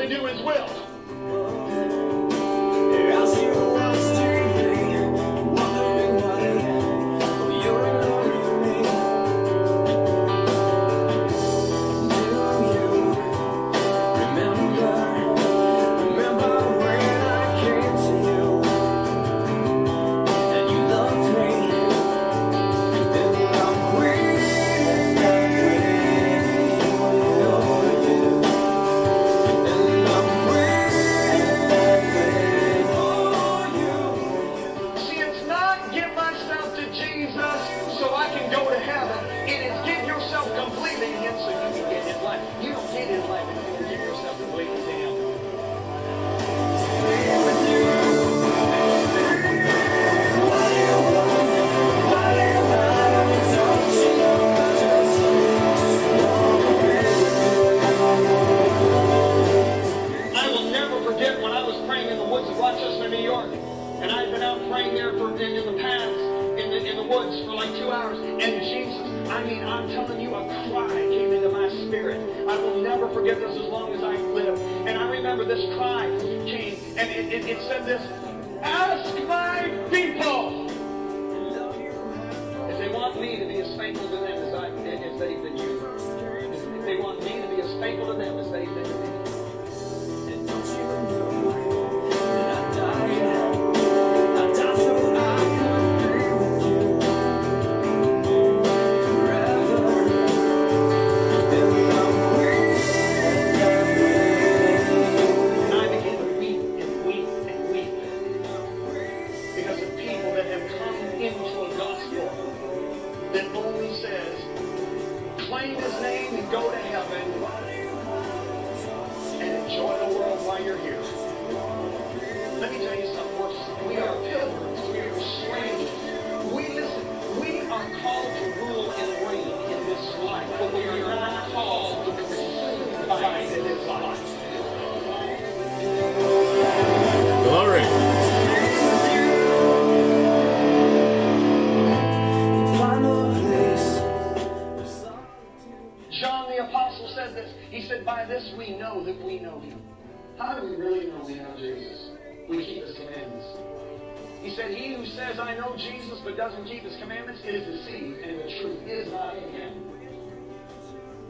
[0.00, 0.89] to do His will.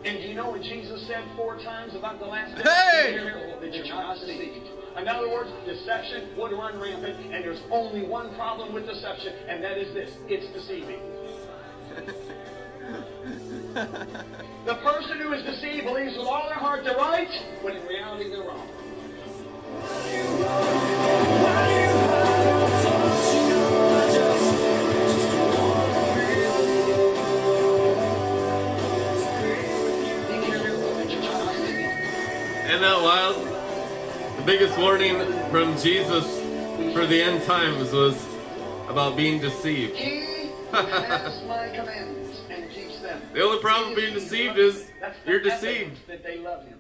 [0.05, 2.63] And do you know what Jesus said four times about the last day?
[2.63, 3.19] Hey!
[3.61, 4.69] That you're not deceived.
[4.97, 9.63] In other words, deception would run rampant, and there's only one problem with deception, and
[9.63, 11.01] that is this it's deceiving.
[14.67, 17.31] The person who is deceived believes with all their heart they're right,
[17.63, 18.69] when in reality they're wrong.
[32.81, 34.39] Isn't that wild?
[34.39, 35.19] The biggest warning
[35.51, 36.25] from Jesus
[36.95, 38.27] for the end times was
[38.89, 39.95] about being deceived.
[39.97, 43.21] He has my commandments and keeps them.
[43.35, 44.91] The only problem being deceived is
[45.27, 46.07] you're deceived.
[46.07, 46.79] That they love him.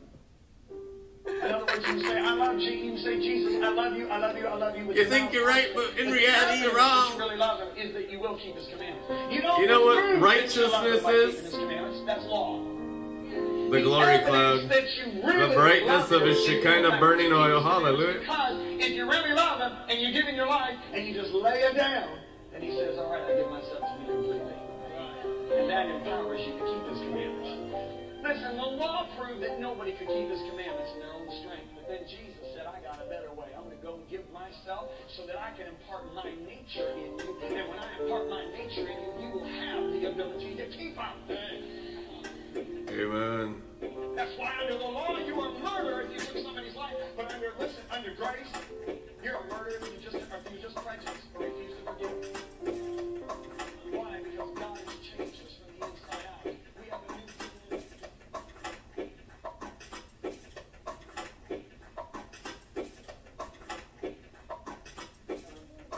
[1.27, 2.82] In other words, you say, I love Jesus.
[2.82, 4.87] You say, Jesus, I love you, I love you, I love you.
[4.87, 7.12] with You think you're right, but in reality, you're wrong.
[7.12, 9.06] You really love him is that you will keep his commandments.
[9.31, 11.34] You, don't You know what prove that you love him righteousness is?
[11.34, 12.03] keeping his commandments.
[12.06, 12.79] That's law.
[13.70, 14.66] The glory cloud.
[14.66, 17.62] really The brightness of his Shekinah burning oil.
[17.62, 18.19] Hallelujah.
[18.19, 21.62] Because if you really love him and you're giving your life and you just lay
[21.62, 22.19] it down,
[22.53, 24.58] and he says, All right, I give myself to you completely.
[25.54, 27.50] And that empowers you to keep his commandments.
[28.26, 31.70] Listen, the law proved that nobody could keep his commandments in their own strength.
[31.75, 33.54] But then Jesus said, I got a better way.
[33.54, 37.16] I'm going to go and give myself so that I can impart my nature in
[37.22, 37.38] you.
[37.54, 40.97] And when I impart my nature in you, you will have the ability to keep
[40.97, 41.89] them.
[42.56, 43.62] Amen.
[44.16, 46.94] That's why under the law you are murder if you took somebody's life.
[47.16, 48.49] But under listen, under grace,
[49.23, 52.11] you're a murderer if you just if you just prejudice or refuse to forgive.
[53.93, 54.20] Why?
[54.23, 56.44] Because God has changed us from the inside out.
[56.44, 57.29] We have a new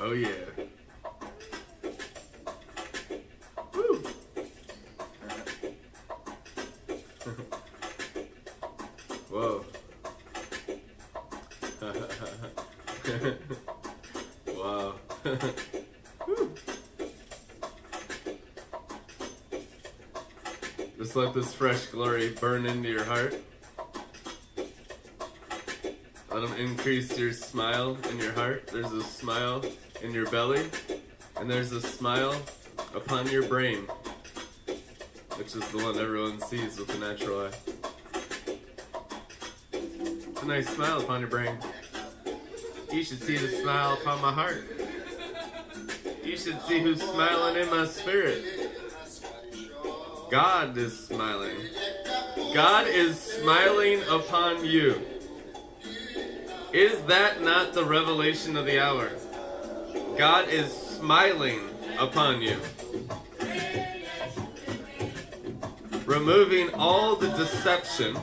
[0.00, 0.51] Oh yeah.
[21.12, 23.34] Just let this fresh glory burn into your heart.
[26.32, 28.68] Let Him increase your smile in your heart.
[28.68, 29.62] There's a smile
[30.00, 30.64] in your belly,
[31.36, 32.34] and there's a smile
[32.94, 33.86] upon your brain,
[35.36, 37.50] which is the one everyone sees with the natural eye.
[39.74, 41.58] It's a nice smile upon your brain.
[42.90, 44.64] You should see the smile upon my heart.
[46.24, 48.61] You should see who's smiling in my spirit.
[50.32, 51.58] God is smiling.
[52.55, 54.99] God is smiling upon you.
[56.73, 59.11] Is that not the revelation of the hour?
[60.17, 61.69] God is smiling
[61.99, 62.56] upon you.
[66.06, 68.17] Removing all the deception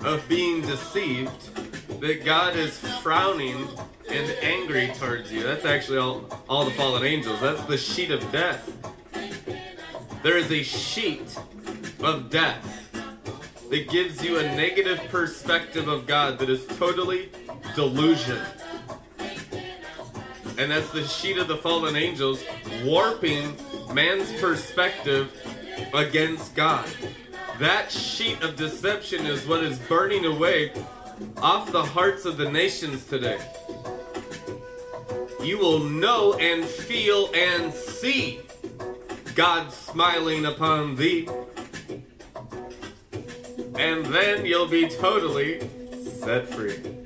[0.00, 1.54] of being deceived
[2.00, 3.68] that God is frowning
[4.08, 5.44] and angry towards you.
[5.44, 7.40] That's actually all, all the fallen angels.
[7.40, 8.68] That's the sheet of death.
[10.22, 11.34] There is a sheet
[12.02, 12.90] of death
[13.70, 17.30] that gives you a negative perspective of God that is totally
[17.74, 18.38] delusion.
[20.58, 22.44] And that's the sheet of the fallen angels
[22.84, 23.56] warping
[23.94, 25.32] man's perspective
[25.94, 26.86] against God.
[27.58, 30.72] That sheet of deception is what is burning away
[31.38, 33.40] off the hearts of the nations today.
[35.42, 38.40] You will know and feel and see
[39.34, 41.28] God smiling upon thee.
[43.76, 45.60] And then you'll be totally
[46.20, 46.99] set free.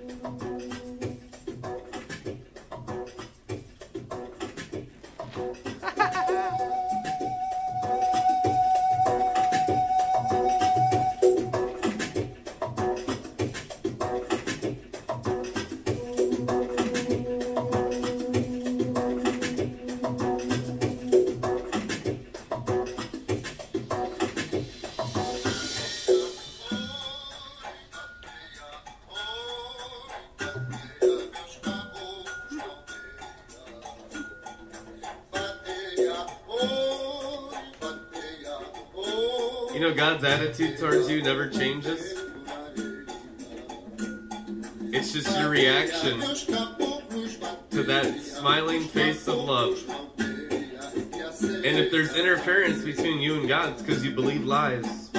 [52.17, 55.11] Interference between you and God, because you believe lies.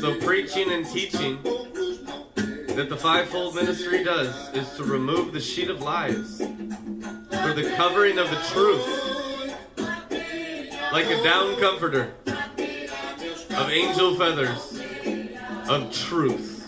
[0.00, 1.42] So, preaching and teaching
[2.74, 8.18] that the fivefold ministry does is to remove the sheet of lies for the covering
[8.18, 9.12] of the truth
[10.92, 14.82] like a down comforter of angel feathers
[15.68, 16.61] of truth.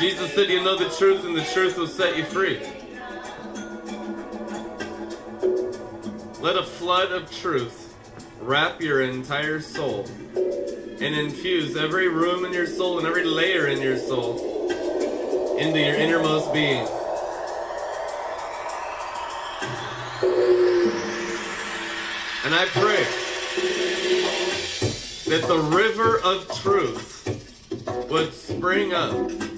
[0.00, 2.58] Jesus said, You know the truth, and the truth will set you free.
[6.40, 7.94] Let a flood of truth
[8.40, 13.82] wrap your entire soul and infuse every room in your soul and every layer in
[13.82, 14.70] your soul
[15.58, 16.88] into your innermost being.
[22.46, 23.04] And I pray
[25.28, 27.18] that the river of truth
[28.10, 29.49] would spring up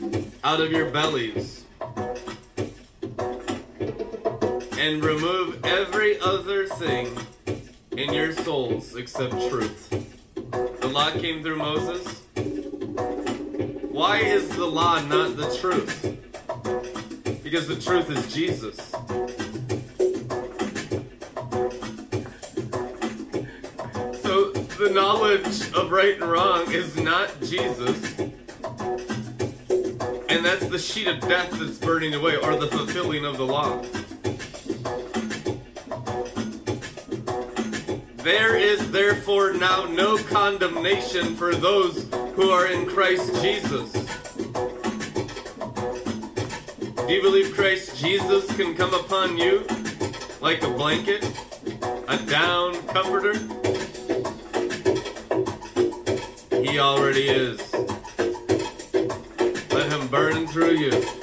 [0.44, 1.64] out of your bellies
[4.76, 7.16] and remove every other thing
[7.92, 9.88] in your souls except truth.
[10.80, 12.22] The law came through Moses.
[13.92, 16.18] Why is the law not the truth?
[17.44, 18.78] Because the truth is Jesus.
[24.22, 28.11] So the knowledge of right and wrong is not Jesus.
[30.42, 33.80] And that's the sheet of death that's burning away, or the fulfilling of the law.
[38.24, 43.92] There is therefore now no condemnation for those who are in Christ Jesus.
[47.06, 49.64] Do you believe Christ Jesus can come upon you
[50.40, 51.22] like a blanket,
[52.08, 53.38] a down comforter?
[56.60, 57.71] He already is.
[60.52, 61.21] Through you.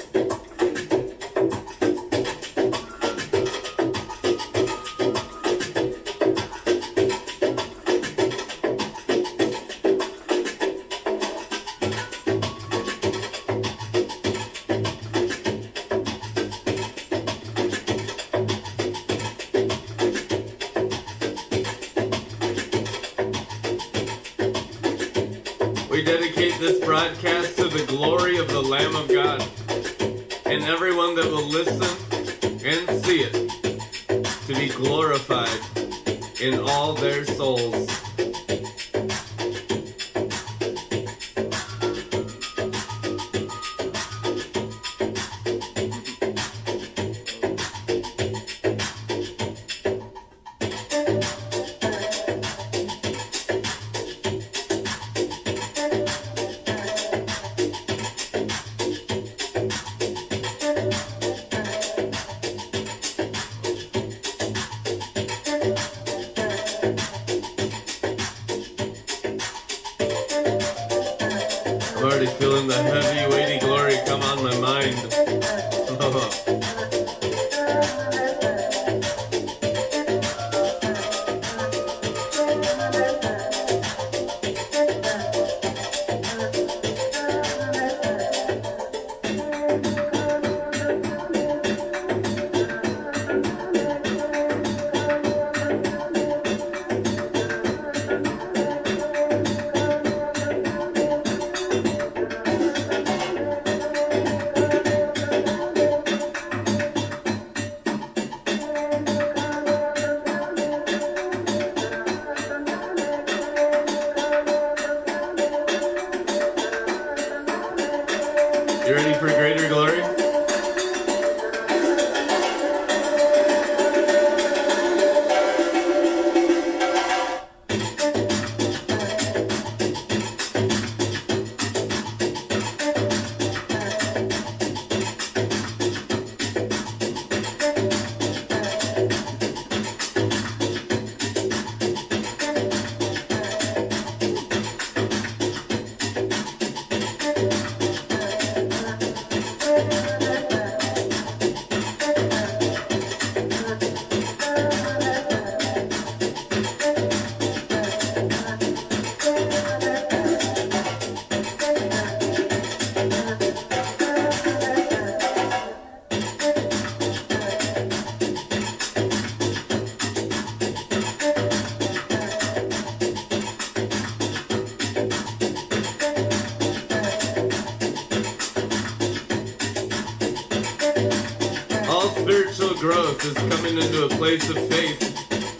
[183.50, 185.02] Coming into a place of faith,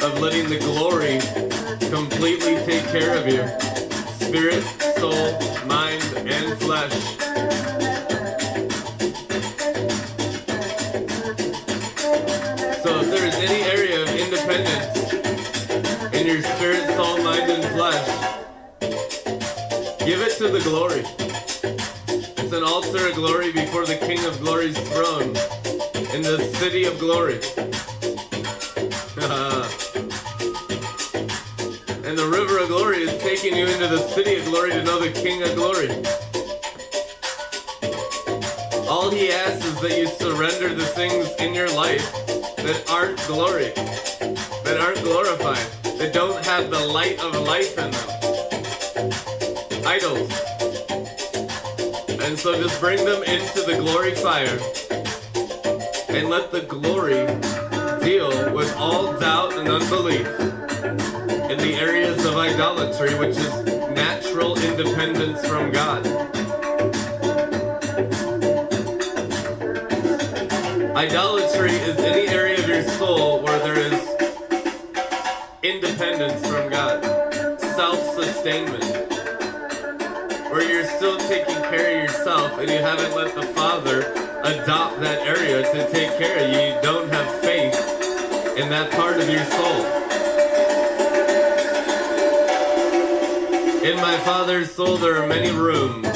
[0.00, 1.18] of letting the glory
[1.90, 3.42] completely take care of you.
[4.24, 4.62] Spirit,
[4.96, 5.32] soul,
[5.66, 6.92] mind, and flesh.
[12.80, 15.12] So if there is any area of independence
[16.14, 18.06] in your spirit, soul, mind, and flesh,
[20.06, 21.02] give it to the glory.
[22.38, 25.34] It's an altar of glory before the King of Glory's throne
[26.14, 27.34] in the city of glory.
[32.04, 34.98] and the river of glory is taking you into the city of glory to know
[34.98, 35.88] the King of glory.
[38.88, 42.10] All he asks is that you surrender the things in your life
[42.56, 43.70] that aren't glory,
[44.64, 45.64] that aren't glorified,
[45.98, 48.08] that don't have the light of life in them.
[49.86, 50.28] Idols.
[52.20, 54.58] And so just bring them into the glory fire
[56.12, 57.24] and let the glory
[58.04, 60.26] deal with all doubt and unbelief
[61.48, 63.64] in the areas of idolatry, which is
[63.94, 66.04] natural independence from God.
[70.96, 74.16] Idolatry is any area of your soul where there is
[75.62, 77.04] independence from God,
[77.60, 78.84] self sustainment,
[80.50, 85.20] where you're still taking care of yourself and you haven't let the Father adopt that
[85.26, 86.74] area to take care of you.
[86.74, 87.74] You don't have faith
[88.56, 89.84] in that part of your soul.
[93.84, 96.06] In my Father's soul, there are many rooms.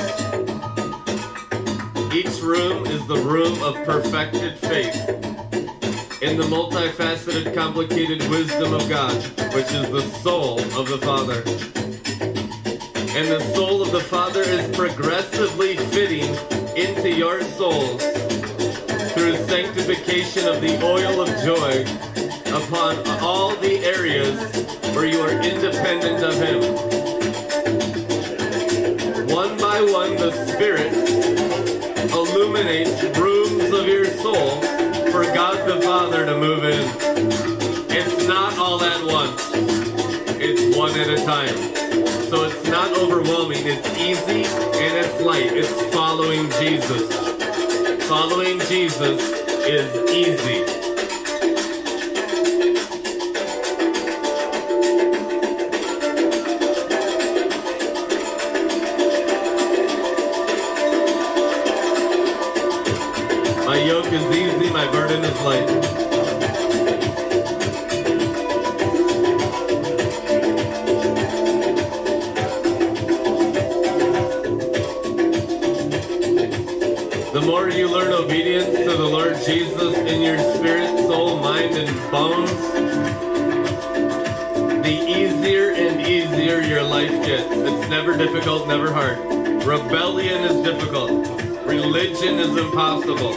[2.15, 5.09] Each room is the room of perfected faith
[6.23, 9.15] in the multifaceted, complicated wisdom of God,
[9.55, 11.43] which is the soul of the Father.
[13.17, 16.35] And the soul of the Father is progressively fitting
[16.77, 18.03] into your souls
[19.13, 21.83] through sanctification of the oil of joy
[22.53, 24.39] upon all the areas
[24.95, 26.63] where you are independent of Him.
[29.29, 30.93] One by one, the Spirit
[32.13, 34.61] illuminates rooms of your soul
[35.13, 36.89] for God the Father to move in.
[37.91, 39.51] It's not all at once,
[40.41, 41.84] it's one at a time.
[42.65, 45.53] It's not overwhelming, it's easy and it's light.
[45.53, 47.13] It's following Jesus.
[48.09, 49.21] Following Jesus
[49.67, 50.84] is easy.
[88.63, 89.19] Never hard.
[89.67, 91.11] Rebellion is difficult.
[91.67, 93.33] Religion is impossible.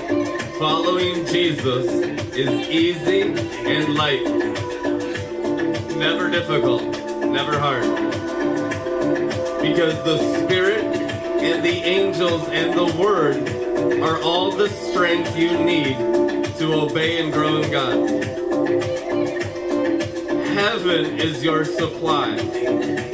[0.59, 1.85] Following Jesus
[2.35, 4.23] is easy and light.
[5.97, 6.83] Never difficult,
[7.25, 7.83] never hard.
[9.61, 13.49] Because the Spirit and the angels and the Word
[14.01, 15.97] are all the strength you need
[16.57, 18.09] to obey and grow in God.
[20.55, 23.06] Heaven is your supply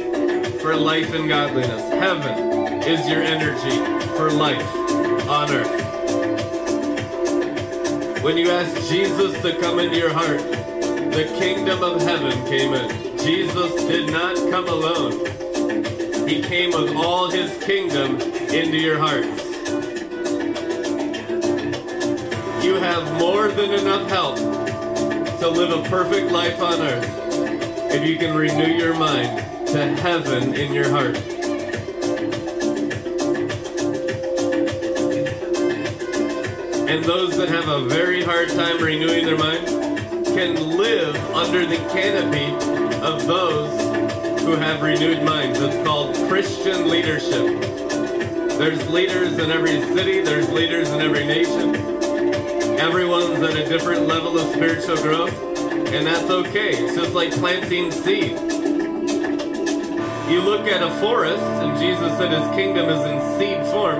[0.64, 1.82] for life and godliness.
[1.90, 3.76] Heaven is your energy
[4.16, 4.66] for life
[5.28, 5.84] on earth.
[8.24, 13.18] When you ask Jesus to come into your heart, the kingdom of heaven came in.
[13.18, 15.26] Jesus did not come alone.
[16.26, 19.44] He came with all his kingdom into your hearts.
[22.64, 28.16] You have more than enough help to live a perfect life on earth if you
[28.16, 29.43] can renew your mind
[29.74, 31.16] to heaven in your heart.
[36.88, 39.66] And those that have a very hard time renewing their mind
[40.26, 42.54] can live under the canopy
[43.04, 45.58] of those who have renewed minds.
[45.58, 47.60] It's called Christian leadership.
[48.56, 51.74] There's leaders in every city, there's leaders in every nation.
[52.78, 55.36] Everyone's at a different level of spiritual growth,
[55.92, 56.76] and that's okay.
[56.76, 58.53] It's just like planting seed.
[60.28, 63.98] You look at a forest, and Jesus said his kingdom is in seed form.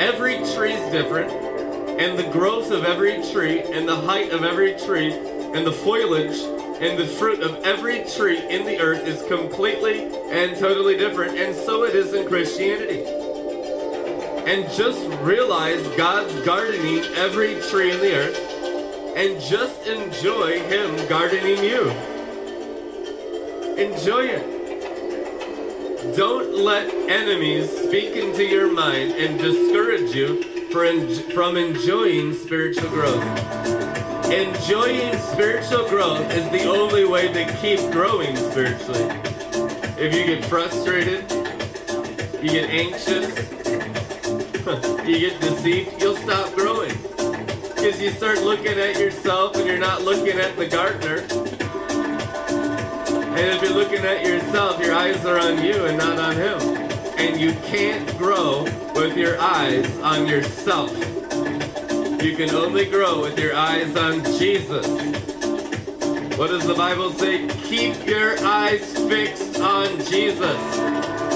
[0.00, 1.30] Every tree's different,
[2.00, 6.36] and the growth of every tree, and the height of every tree, and the foliage
[6.80, 11.54] and the fruit of every tree in the earth is completely and totally different, and
[11.54, 13.04] so it is in Christianity.
[14.50, 21.62] And just realize God's gardening every tree in the earth, and just enjoy Him gardening
[21.62, 21.90] you.
[23.76, 24.57] Enjoy it.
[26.16, 30.42] Don't let enemies speak into your mind and discourage you
[31.32, 33.24] from enjoying spiritual growth.
[34.26, 39.10] Enjoying spiritual growth is the only way to keep growing spiritually.
[39.98, 41.30] If you get frustrated,
[42.42, 43.50] you get anxious,
[45.06, 46.96] you get deceived, you'll stop growing.
[47.74, 51.67] Because you start looking at yourself and you're not looking at the gardener.
[53.38, 56.60] And if you're looking at yourself, your eyes are on you and not on him.
[57.18, 58.64] And you can't grow
[58.96, 60.90] with your eyes on yourself.
[62.20, 64.84] You can only grow with your eyes on Jesus.
[66.36, 67.46] What does the Bible say?
[67.62, 70.58] Keep your eyes fixed on Jesus.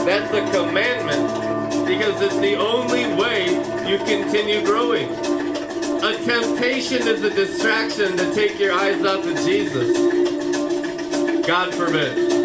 [0.04, 3.46] That's a commandment because it's the only way
[3.88, 5.08] you continue growing.
[6.02, 10.31] A temptation is a distraction to take your eyes off of Jesus.
[11.46, 12.42] God forbid.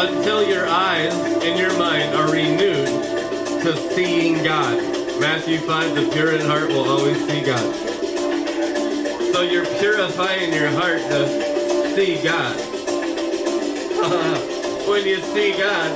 [0.00, 2.86] until your eyes and your mind are renewed
[3.62, 4.78] to seeing God.
[5.20, 7.74] Matthew 5, the pure in heart will always see God.
[9.32, 12.56] So you're purifying your heart to see God.
[14.88, 15.90] when you see God,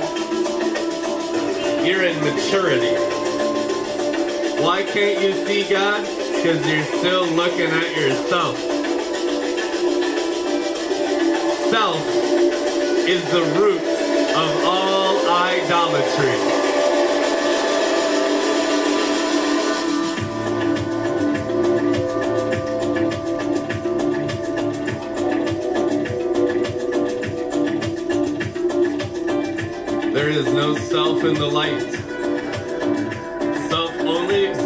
[1.87, 3.22] you're in maturity.
[4.63, 6.07] Why can't you see God?
[6.07, 8.57] Because you're still looking at yourself.
[11.69, 11.99] Self
[13.05, 13.81] is the root
[14.31, 16.39] of all idolatry.
[30.13, 32.02] There is no self in the light.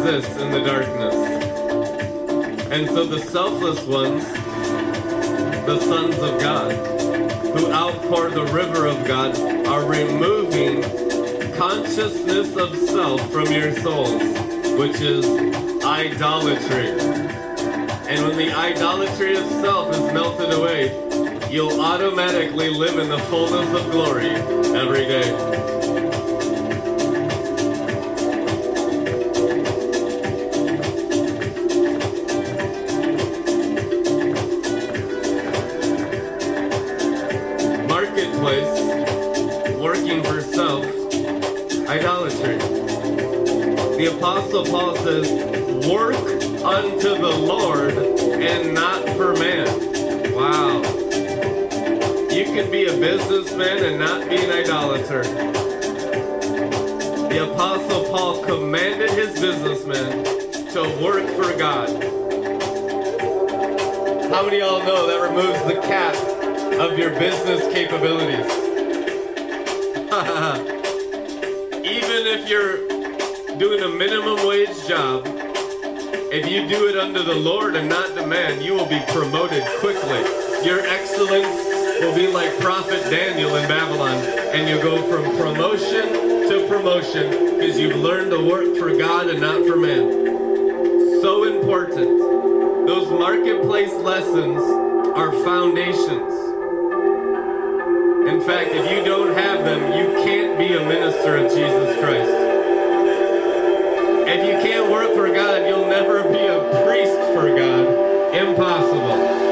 [0.08, 1.14] Exists in the darkness.
[2.72, 4.24] And so the selfless ones,
[5.66, 6.72] the sons of God,
[7.54, 10.82] who outpour the river of God are removing
[11.58, 14.22] consciousness of self from your souls,
[14.78, 15.26] which is
[15.84, 16.88] idolatry.
[18.08, 20.86] And when the idolatry of self is melted away,
[21.52, 24.30] you'll automatically live in the fullness of glory
[24.74, 25.47] every day.
[67.18, 68.46] Business capabilities.
[71.84, 72.86] Even if you're
[73.58, 75.24] doing a minimum wage job,
[76.30, 79.64] if you do it under the Lord and not the man, you will be promoted
[79.80, 80.20] quickly.
[80.64, 81.66] Your excellence
[82.00, 86.12] will be like Prophet Daniel in Babylon, and you go from promotion
[86.48, 91.20] to promotion because you've learned to work for God and not for man.
[91.20, 92.18] So important.
[92.86, 94.62] Those marketplace lessons
[95.16, 96.37] are foundations.
[98.70, 102.30] If you don't have them, you can't be a minister of Jesus Christ.
[104.28, 108.34] If you can't work for God, you'll never be a priest for God.
[108.34, 109.48] Impossible.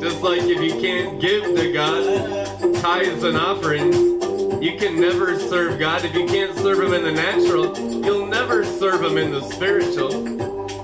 [0.00, 4.19] Just like if you can't give to God tithes and offerings,
[4.60, 6.04] you can never serve God.
[6.04, 10.10] If you can't serve Him in the natural, you'll never serve Him in the spiritual.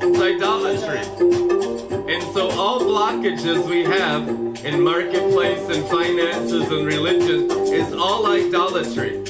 [0.03, 1.01] It's idolatry.
[2.13, 4.27] And so all blockages we have
[4.65, 9.26] in marketplace and finances and religion is all idolatry.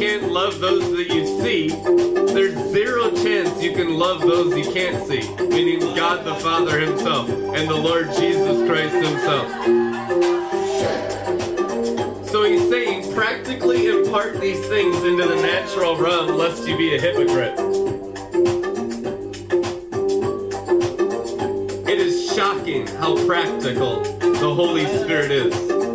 [0.00, 1.68] Can't love those that you see,
[2.32, 7.28] there's zero chance you can love those you can't see, meaning God the Father Himself
[7.28, 9.46] and the Lord Jesus Christ Himself.
[12.30, 16.98] So He's saying, practically impart these things into the natural realm lest you be a
[16.98, 17.58] hypocrite.
[21.86, 25.89] It is shocking how practical the Holy Spirit is.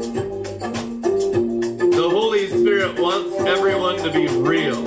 [3.47, 4.81] Everyone to be real,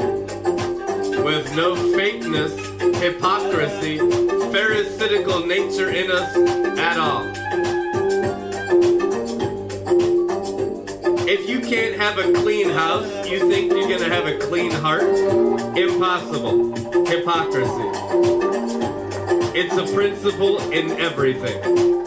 [1.25, 2.57] with no fakeness,
[3.01, 6.37] hypocrisy, pharisaical nature in us
[6.79, 7.25] at all.
[11.29, 15.03] If you can't have a clean house, you think you're to have a clean heart?
[15.77, 16.75] Impossible.
[17.07, 17.89] Hypocrisy.
[19.55, 21.98] It's a principle in everything.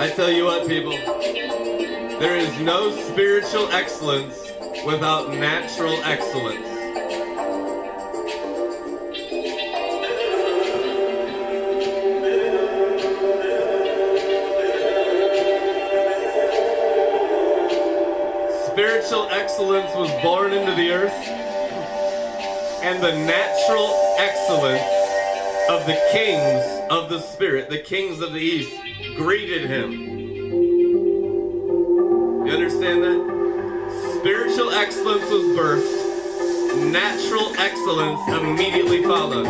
[0.00, 4.52] I tell you what, people, there is no spiritual excellence
[4.86, 6.64] without natural excellence.
[18.68, 21.12] Spiritual excellence was born into the earth,
[22.84, 24.97] and the natural excellence
[25.88, 28.70] the kings of the Spirit, the kings of the East,
[29.16, 29.90] greeted him.
[32.46, 34.18] You understand that?
[34.20, 39.46] Spiritual excellence was birthed, natural excellence immediately followed.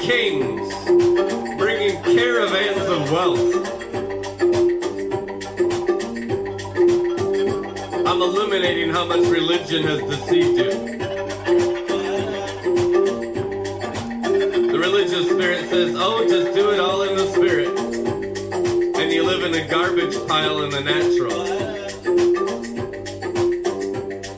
[0.00, 0.72] Kings
[1.58, 3.54] bringing caravans of wealth.
[8.06, 10.95] I'm illuminating how much religion has deceived you.
[15.76, 17.68] Says, oh, just do it all in the spirit.
[18.98, 21.36] And you live in a garbage pile in the natural.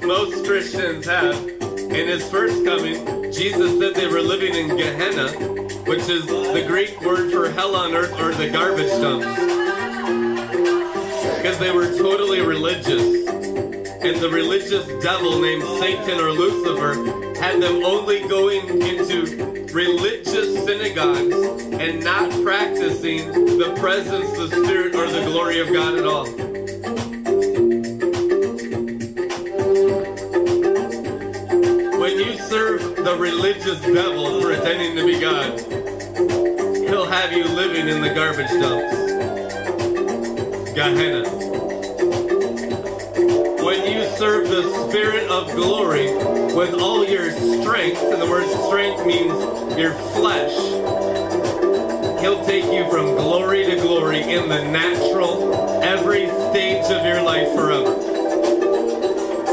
[0.04, 1.36] Most Christians have.
[1.36, 5.28] In his first coming, Jesus said they were living in Gehenna,
[5.86, 9.26] which is the Greek word for hell on earth or the garbage dumps.
[11.36, 13.28] Because they were totally religious
[14.02, 16.94] and the religious devil named Satan or Lucifer
[17.38, 21.34] had them only going into religious synagogues
[21.80, 23.26] and not practicing
[23.56, 26.26] the presence, the spirit, or the glory of God at all.
[31.98, 35.58] When you serve the religious devil pretending to be God,
[36.86, 38.94] he'll have you living in the garbage dumps.
[40.74, 41.47] Gehenna
[43.62, 46.14] when you serve the Spirit of glory
[46.54, 49.32] with all your strength, and the word strength means
[49.78, 50.54] your flesh,
[52.20, 57.54] He'll take you from glory to glory in the natural, every stage of your life
[57.54, 57.96] forever.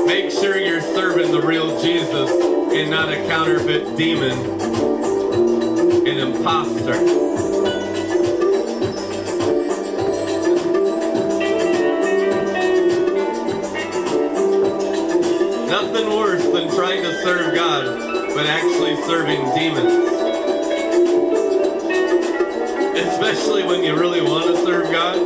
[0.06, 4.38] Make sure you're serving the real Jesus and not a counterfeit demon,
[6.08, 7.35] an imposter.
[17.26, 17.86] Serve God,
[18.36, 19.94] but actually serving demons.
[22.96, 25.18] Especially when you really want to serve God,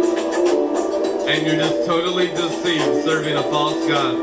[1.28, 4.16] and you're just totally deceived serving a false God.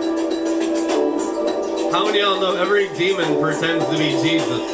[1.92, 4.72] How many of y'all know every demon pretends to be Jesus?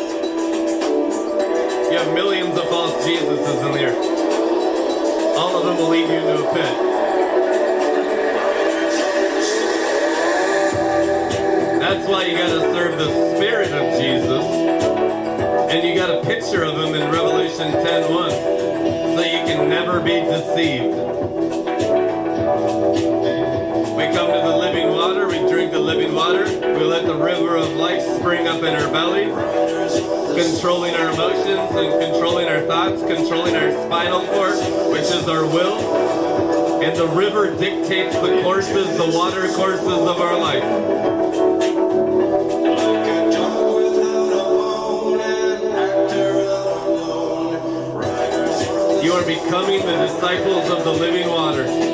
[1.90, 5.36] You have millions of false Jesuses in the earth.
[5.36, 6.91] All of them will lead you into a pit.
[12.12, 14.44] Why you gotta serve the Spirit of Jesus.
[15.72, 18.30] And you got a picture of him in Revelation 10.1.
[19.16, 20.92] So you can never be deceived.
[23.96, 27.56] We come to the living water, we drink the living water, we let the river
[27.56, 29.24] of life spring up in our belly,
[30.36, 34.58] controlling our emotions and controlling our thoughts, controlling our spinal cord,
[34.92, 36.82] which is our will.
[36.82, 40.91] And the river dictates the courses, the water courses of our life.
[49.34, 51.91] Becoming the disciples of the living water.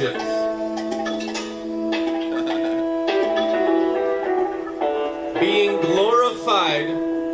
[0.00, 0.24] Relationships.
[5.40, 6.88] Being glorified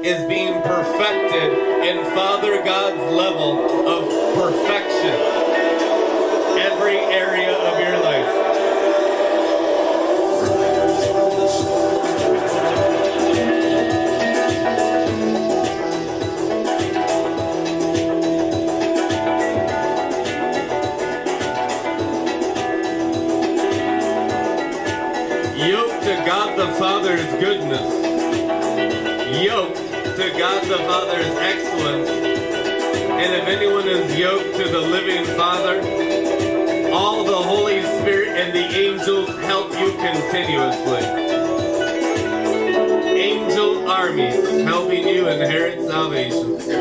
[0.05, 1.53] is being perfected
[1.85, 5.38] in Father God's level of perfection.
[40.39, 41.03] Continuously.
[43.19, 46.78] Angel armies helping you inherit salvation.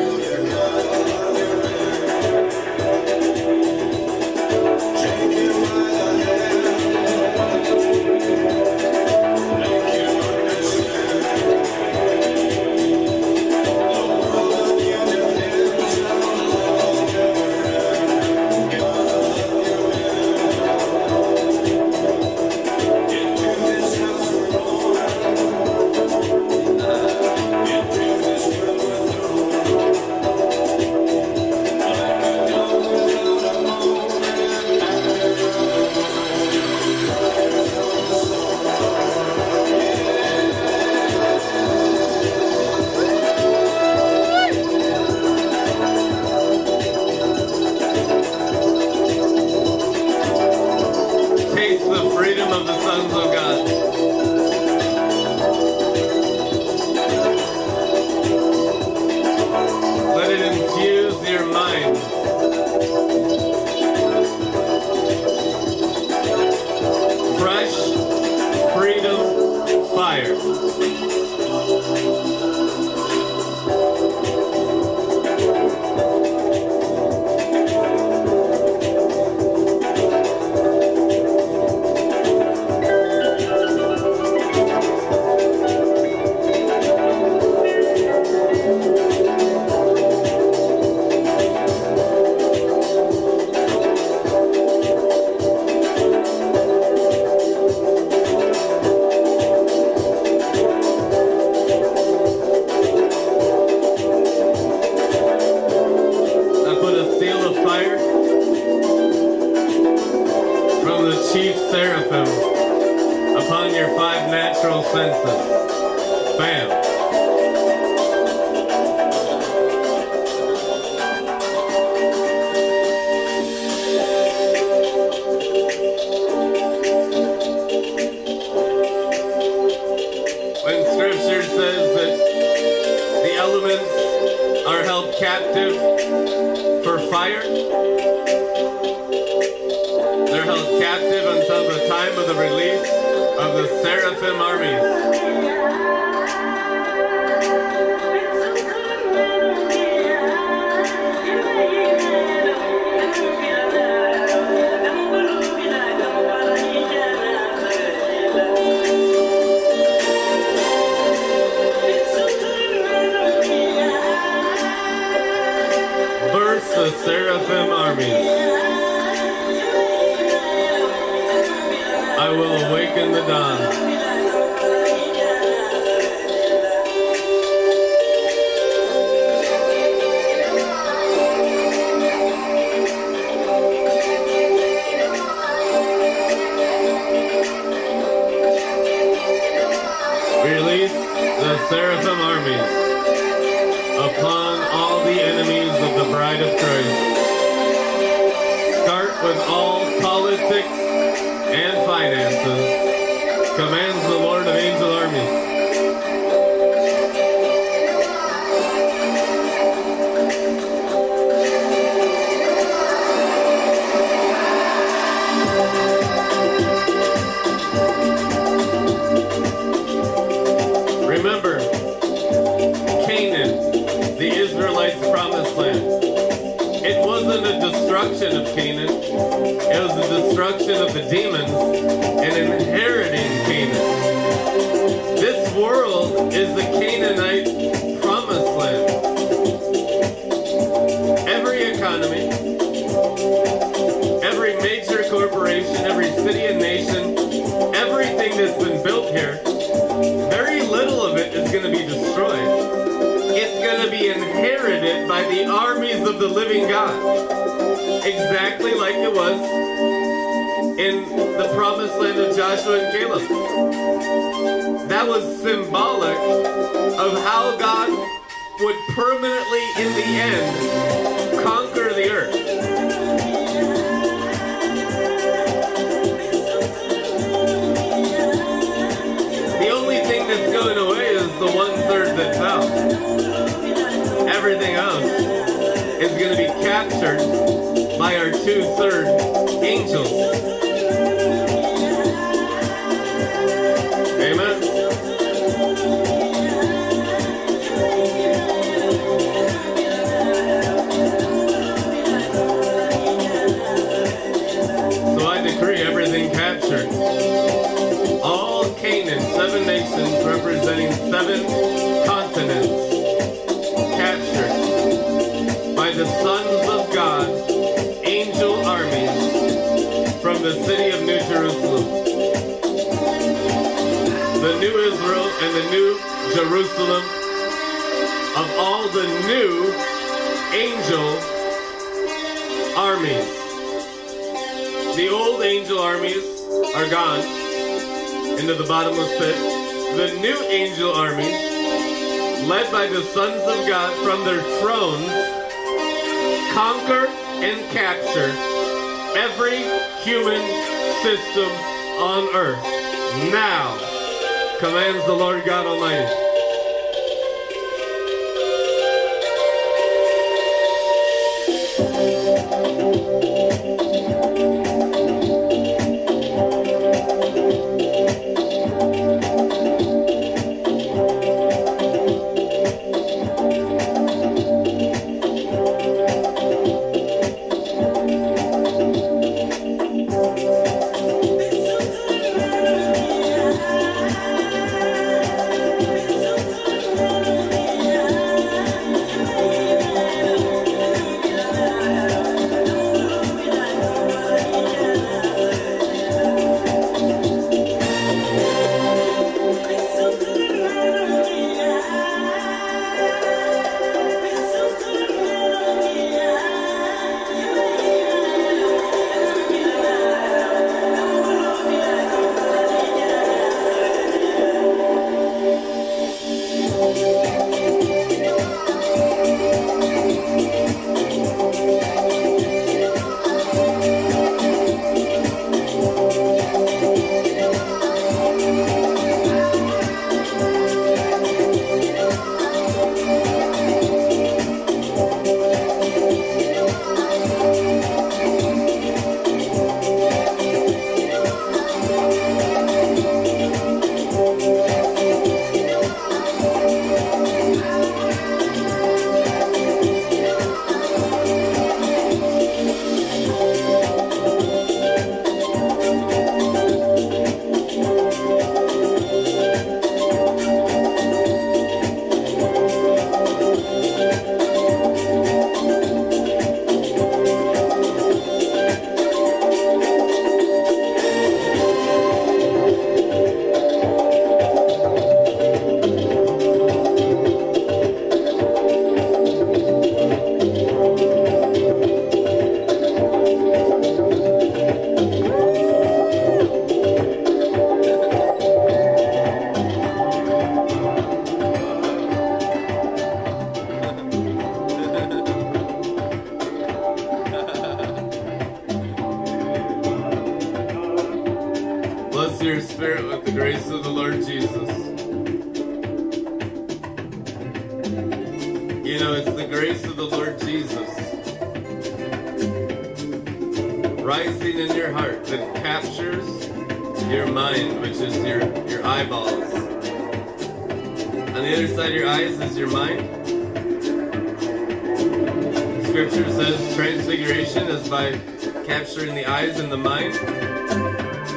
[529.47, 530.11] Eyes and the mind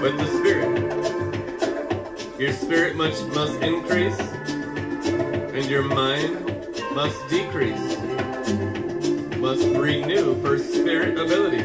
[0.02, 0.68] with the spirit.
[2.40, 6.44] Your spirit must, must increase and your mind
[6.92, 7.96] must decrease.
[9.36, 11.58] Must renew for spirit ability.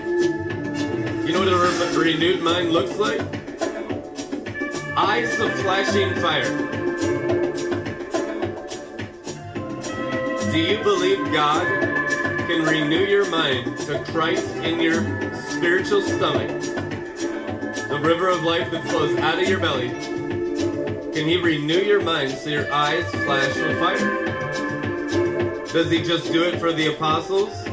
[1.26, 3.22] You know what a re- renewed mind looks like?
[4.96, 6.58] Eyes of flashing fire.
[10.52, 11.66] Do you believe God
[12.48, 15.25] can renew your mind to Christ in your
[15.56, 16.50] spiritual stomach?
[17.88, 19.90] The river of life that flows out of your belly.
[19.90, 24.26] Can He renew your mind so your eyes flash with fire?
[25.68, 27.66] Does He just do it for the apostles?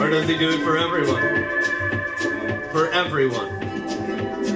[0.00, 1.22] Or does He do it for everyone?
[2.72, 3.54] For everyone.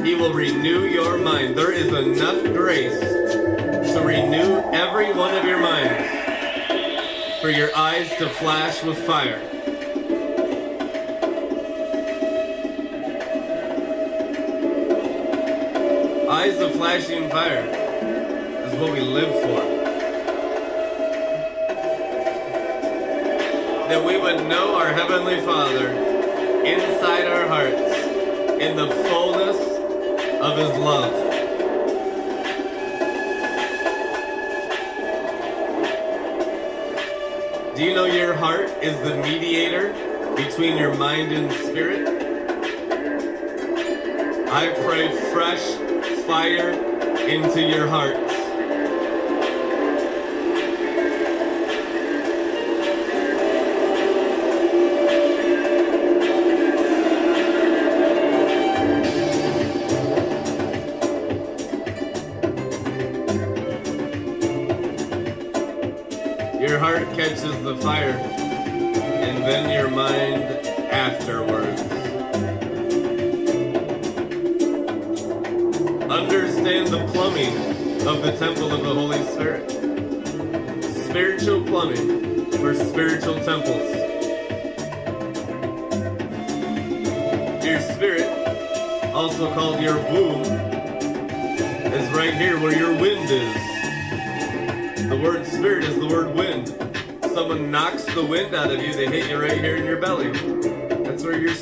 [0.05, 1.57] He will renew your mind.
[1.57, 8.29] There is enough grace to renew every one of your minds for your eyes to
[8.29, 9.52] flash with fire.
[16.53, 19.61] Eyes of flashing fire is what we live for.
[23.89, 25.89] That we would know our Heavenly Father
[26.63, 29.57] inside our hearts in the fullness
[30.43, 31.15] of His love.
[37.75, 39.95] Do you know your heart is the mediator
[40.37, 42.09] between your mind and spirit?
[44.51, 45.93] I pray fresh
[46.27, 46.71] fire
[47.29, 48.32] into your hearts.
[98.15, 100.33] The wind out of you, they hit you right here in your belly.
[101.03, 101.55] That's where your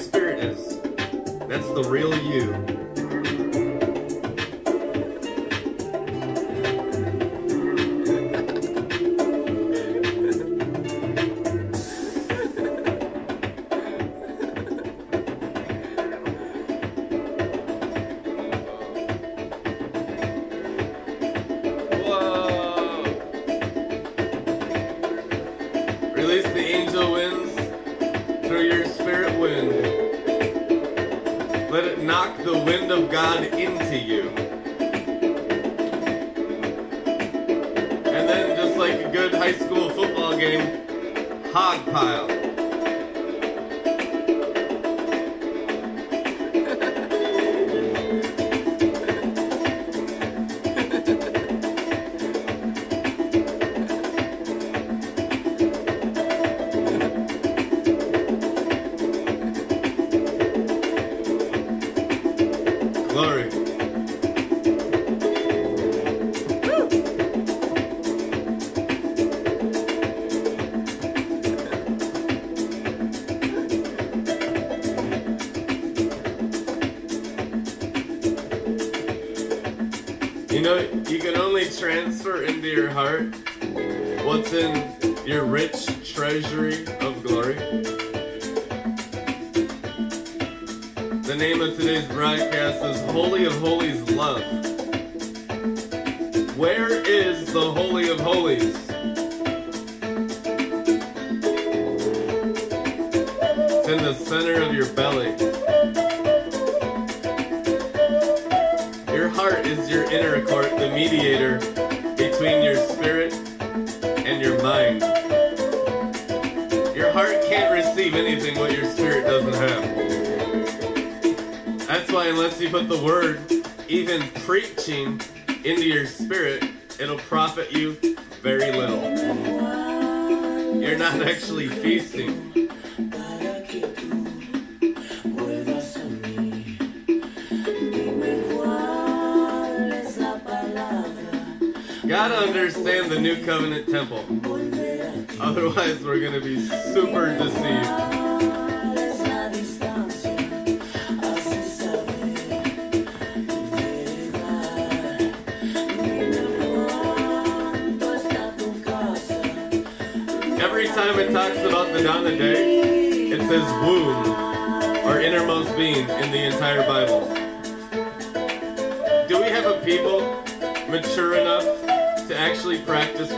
[33.20, 34.19] God into you.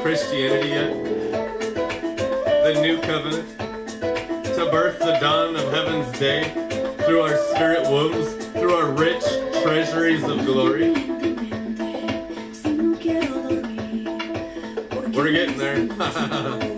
[0.03, 0.93] Christianity yet,
[2.65, 3.49] the new covenant,
[4.57, 6.51] to birth the dawn of heaven's day
[7.07, 9.23] through our spirit wombs, through our rich
[9.63, 10.93] treasuries of glory.
[15.13, 16.59] We're getting there.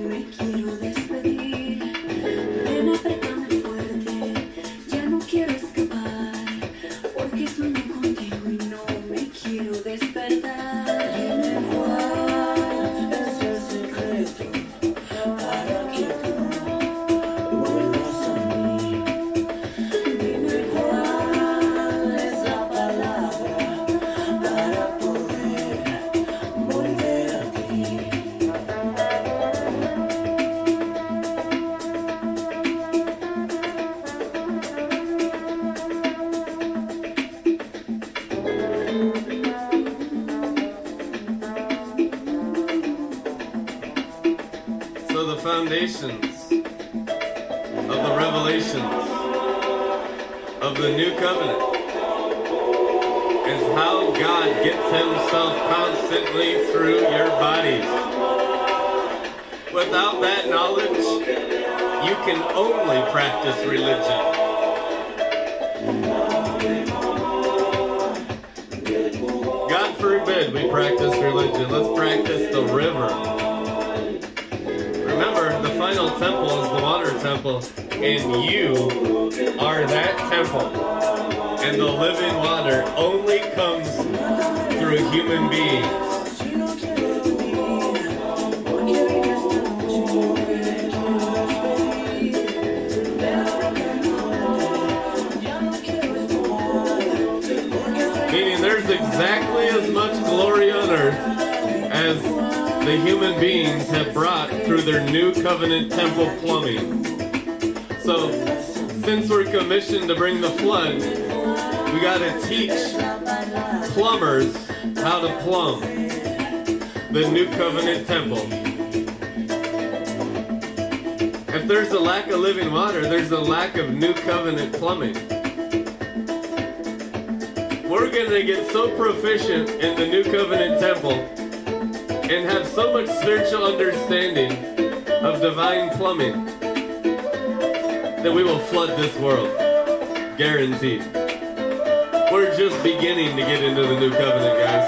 [144.09, 144.87] new covenant, guys.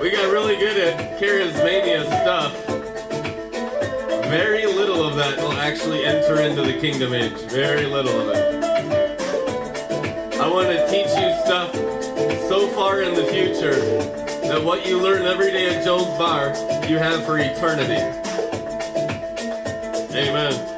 [0.00, 2.52] We got really good at charismania stuff.
[4.26, 7.38] Very little of that will actually enter into the kingdom age.
[7.52, 8.64] Very little of it.
[10.40, 11.72] I want to teach you stuff
[12.48, 13.76] so far in the future
[14.48, 16.48] that what you learn every day at Joel's Bar,
[16.88, 18.02] you have for eternity.
[20.16, 20.71] Amen.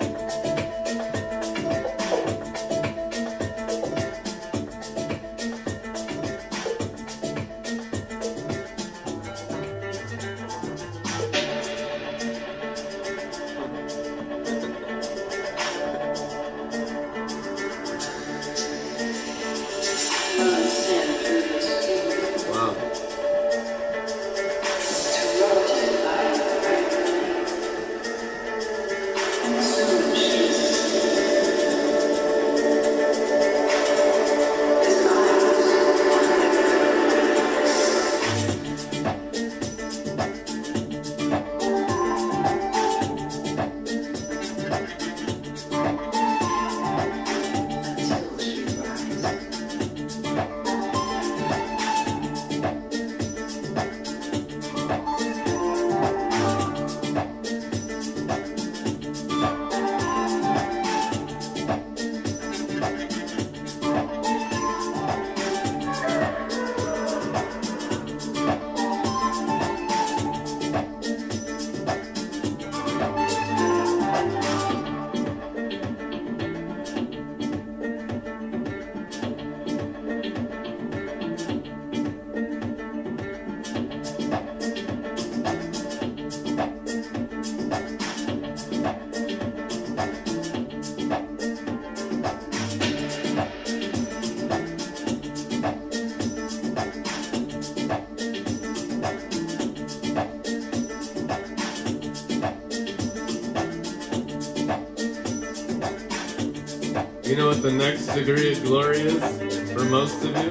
[108.67, 110.51] Is for most of you?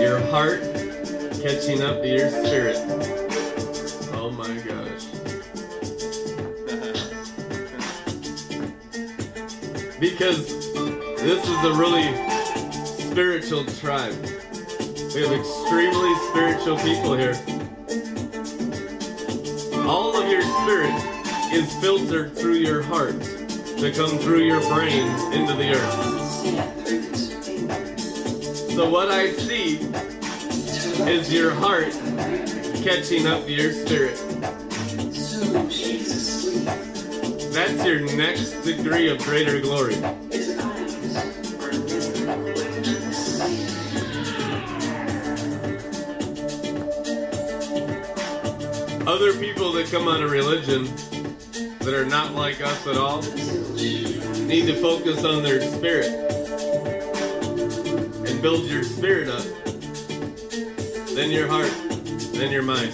[0.00, 0.60] Your heart
[1.42, 2.76] catching up to your spirit.
[4.14, 5.06] Oh my gosh.
[10.00, 10.46] because
[11.20, 12.14] this is a really
[12.86, 14.14] spiritual tribe.
[15.14, 17.34] We have extremely spiritual people here.
[19.84, 20.94] All of your spirit
[21.52, 26.17] is filtered through your heart to come through your brain into the earth.
[28.78, 29.80] So what I see
[31.10, 31.90] is your heart
[32.84, 34.14] catching up to your spirit.
[37.52, 39.96] That's your next degree of greater glory.
[49.08, 50.84] Other people that come out of religion
[51.80, 56.27] that are not like us at all need to focus on their spirit
[58.40, 59.44] build your spirit up,
[61.14, 61.72] then your heart,
[62.34, 62.92] then your mind.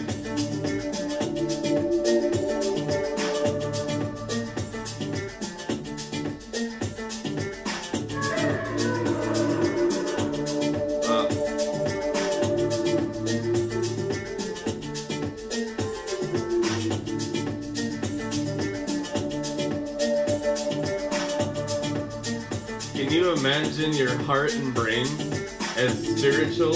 [22.95, 25.34] Can you imagine your heart and brain
[25.77, 26.75] as spiritual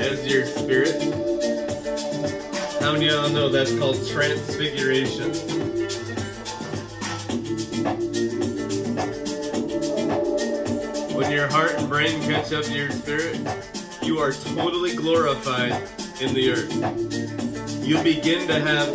[0.00, 1.00] as your spirit?
[2.80, 5.32] How many of y'all know that's called transfiguration?
[11.14, 13.38] When your heart and brain catch up to your spirit,
[14.02, 15.72] you are totally glorified
[16.20, 17.86] in the earth.
[17.86, 18.88] You begin to have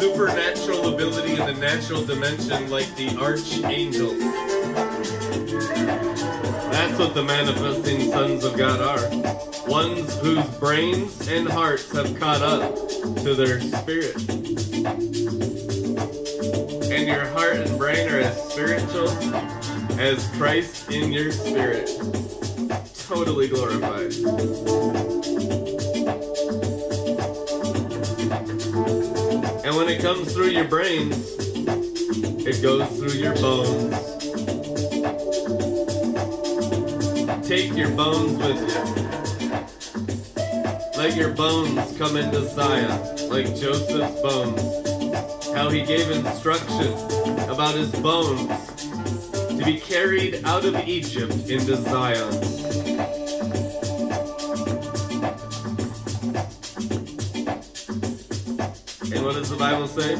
[0.00, 4.45] supernatural ability in the natural dimension like the archangels.
[6.96, 9.70] That's what the manifesting sons of God are.
[9.70, 12.74] Ones whose brains and hearts have caught up
[13.22, 14.16] to their spirit.
[16.90, 19.10] And your heart and brain are as spiritual
[20.00, 21.86] as Christ in your spirit.
[23.06, 24.14] Totally glorified.
[29.66, 31.36] And when it comes through your brains,
[32.46, 34.15] it goes through your bones.
[37.56, 38.74] Take your bones with you.
[40.98, 44.60] Let your bones come into Zion, like Joseph's bones.
[45.54, 46.92] How he gave instruction
[47.48, 48.74] about his bones
[49.48, 52.34] to be carried out of Egypt into Zion.
[59.14, 60.14] And what does the Bible say?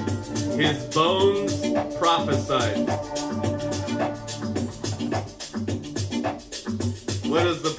[0.57, 1.61] His bones
[1.99, 3.06] prophesied.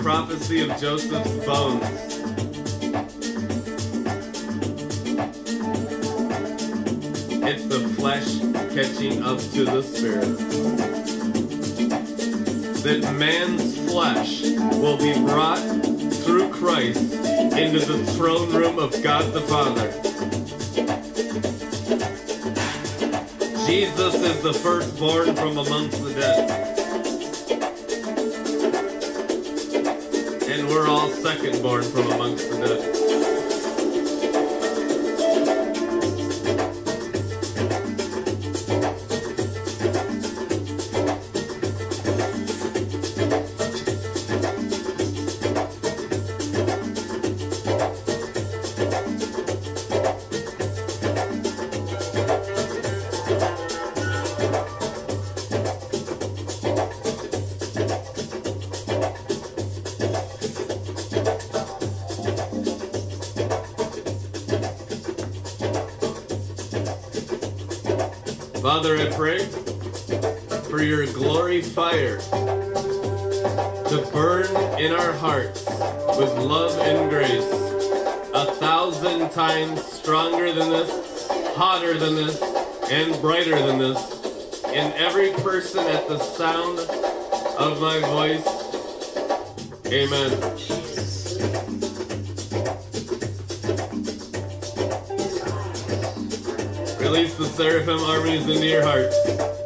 [0.08, 1.84] Prophecy of Joseph's bones?
[7.43, 8.39] It's the flesh
[8.74, 10.38] catching up to the spirit.
[12.84, 14.43] That man's flesh
[14.78, 15.60] will be brought
[16.24, 17.01] through Christ
[17.58, 19.91] into the throne room of God the Father.
[23.68, 26.66] Jesus is the firstborn from amongst the dead.
[30.78, 32.96] We're all second born from amongst the dead.
[71.78, 72.17] Fire
[73.88, 74.47] to burn
[74.82, 75.63] in our hearts
[76.17, 77.45] with love and grace
[78.34, 82.41] a thousand times stronger than this, hotter than this,
[82.89, 86.80] and brighter than this in every person at the sound
[87.59, 88.47] of my voice.
[89.86, 90.32] Amen.
[96.99, 99.57] Release the seraphim armies into your hearts.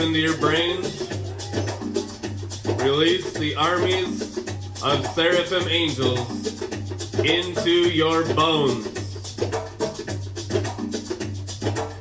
[0.00, 1.08] into your brains.
[2.82, 4.38] Release the armies
[4.82, 6.62] of seraphim angels
[7.20, 8.86] into your bones.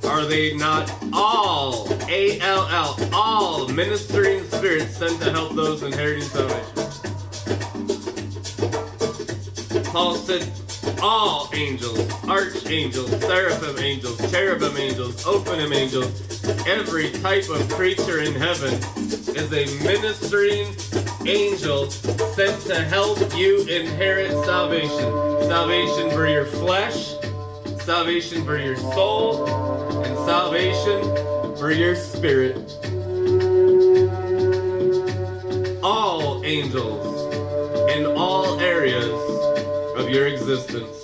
[0.06, 6.24] Are they not all, A L L, all ministering spirits sent to help those inheriting
[6.24, 6.64] salvation?
[9.86, 10.52] Paul said,
[11.02, 16.35] all angels, archangels, seraphim angels, cherubim angels, ophanim angels,
[16.68, 18.74] every type of creature in heaven
[19.36, 20.76] is a ministering
[21.28, 25.12] angel sent to help you inherit salvation.
[25.44, 27.14] Salvation for your flesh,
[27.82, 29.46] salvation for your soul,
[30.04, 31.02] and salvation
[31.58, 32.58] for your spirit.
[35.84, 37.34] All angels
[37.96, 39.20] in all areas
[39.98, 40.95] of your existence.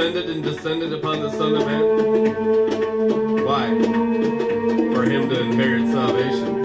[0.00, 3.44] Ascended and descended upon the Son of Man?
[3.44, 3.68] Why?
[4.94, 6.62] For him to inherit salvation.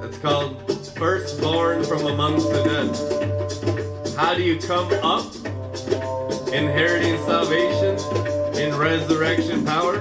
[0.00, 0.56] That's called
[0.96, 4.16] firstborn from amongst the dead.
[4.16, 5.34] How do you come up
[6.52, 7.98] inheriting salvation
[8.56, 9.98] in resurrection power?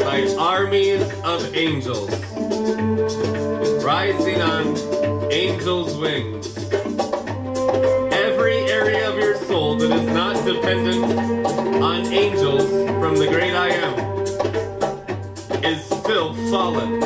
[0.00, 2.10] By armies of angels
[3.84, 4.76] rising on
[5.32, 6.51] angels' wings.
[10.62, 12.62] Dependent on angels
[13.00, 13.98] from the great I am
[15.64, 17.00] is still fallen.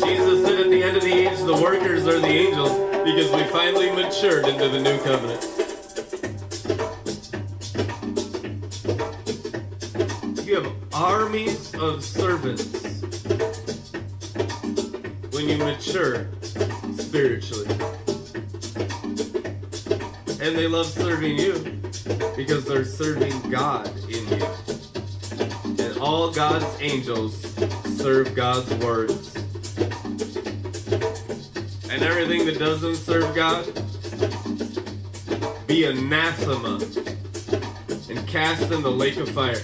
[0.00, 2.72] Jesus said at the end of the age, the workers are the angels
[3.04, 5.55] because we finally matured into the new covenant.
[26.86, 27.34] Angels
[27.98, 29.34] serve God's words.
[31.90, 33.64] And everything that doesn't serve God,
[35.66, 36.78] be anathema
[38.08, 39.60] and cast in the lake of fire.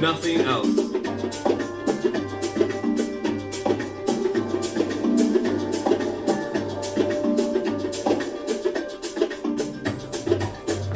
[0.00, 0.68] Nothing else.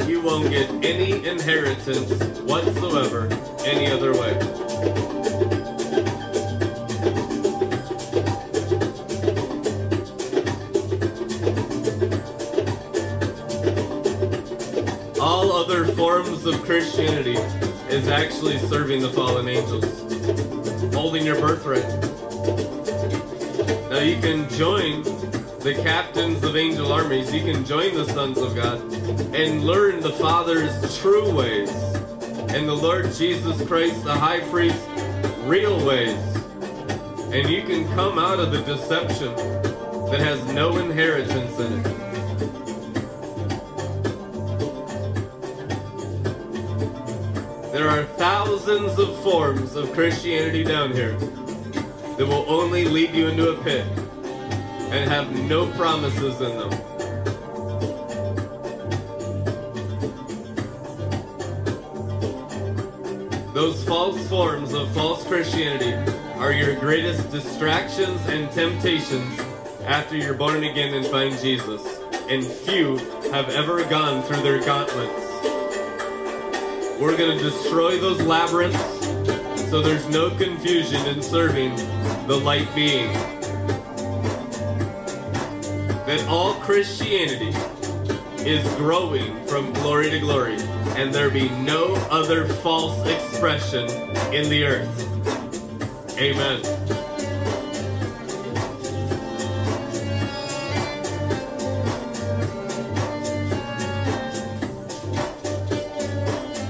[0.07, 3.27] You won't get any inheritance whatsoever
[3.65, 4.39] any other way.
[15.19, 17.37] All other forms of Christianity
[17.93, 19.85] is actually serving the fallen angels,
[20.95, 21.87] holding your birthright.
[23.91, 25.03] Now you can join
[25.59, 28.81] the captains of angel armies, you can join the sons of God
[29.35, 31.71] and learn the Father's true ways
[32.49, 34.87] and the Lord Jesus Christ, the high priest,
[35.43, 36.17] real ways.
[37.31, 39.35] And you can come out of the deception
[40.09, 41.92] that has no inheritance in it.
[47.93, 51.15] Are thousands of forms of Christianity down here
[52.17, 53.85] that will only lead you into a pit
[54.89, 56.71] and have no promises in them.
[63.53, 65.93] Those false forms of false Christianity
[66.39, 69.39] are your greatest distractions and temptations
[69.85, 71.99] after you're born again and find Jesus.
[72.27, 72.97] And few
[73.29, 75.22] have ever gone through their gauntlets.
[76.99, 79.03] We're going to destroy those labyrinths
[79.73, 81.75] so there's no confusion in serving
[82.27, 83.11] the light being.
[86.05, 87.57] That all Christianity
[88.47, 90.57] is growing from glory to glory,
[90.95, 93.89] and there be no other false expression
[94.31, 96.19] in the earth.
[96.19, 97.02] Amen.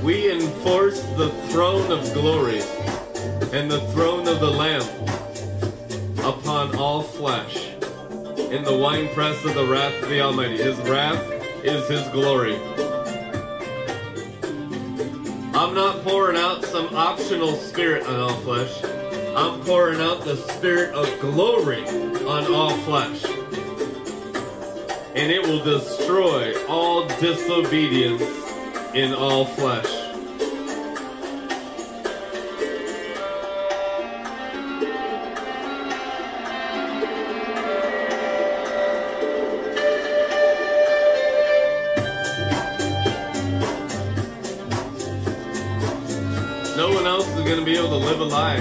[0.04, 2.60] Reinforce the throne of glory
[3.54, 4.82] and the throne of the Lamb
[6.20, 7.70] upon all flesh
[8.52, 10.58] in the winepress of the wrath of the Almighty.
[10.58, 11.24] His wrath
[11.64, 12.58] is his glory.
[15.56, 18.84] I'm not pouring out some optional spirit on all flesh.
[19.38, 23.24] I'm pouring out the spirit of glory on all flesh.
[25.16, 28.43] And it will destroy all disobedience
[28.94, 29.86] in all flesh.
[46.78, 48.60] No one else is going to be able to live a lie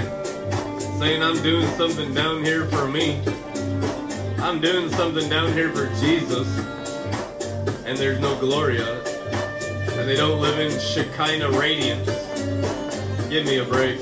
[0.97, 3.21] saying I'm doing something down here for me.
[4.39, 6.47] I'm doing something down here for Jesus,
[7.85, 8.81] and there's no glory.
[10.03, 12.09] And they don't live in Shekinah radiance.
[13.29, 14.01] Give me a break.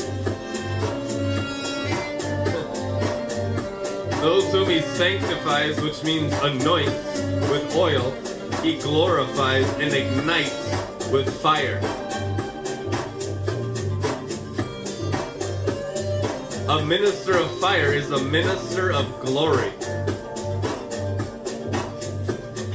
[4.20, 7.22] Those whom he sanctifies, which means anoints
[7.52, 8.10] with oil,
[8.64, 10.76] he glorifies and ignites
[11.12, 11.78] with fire.
[16.68, 19.72] A minister of fire is a minister of glory.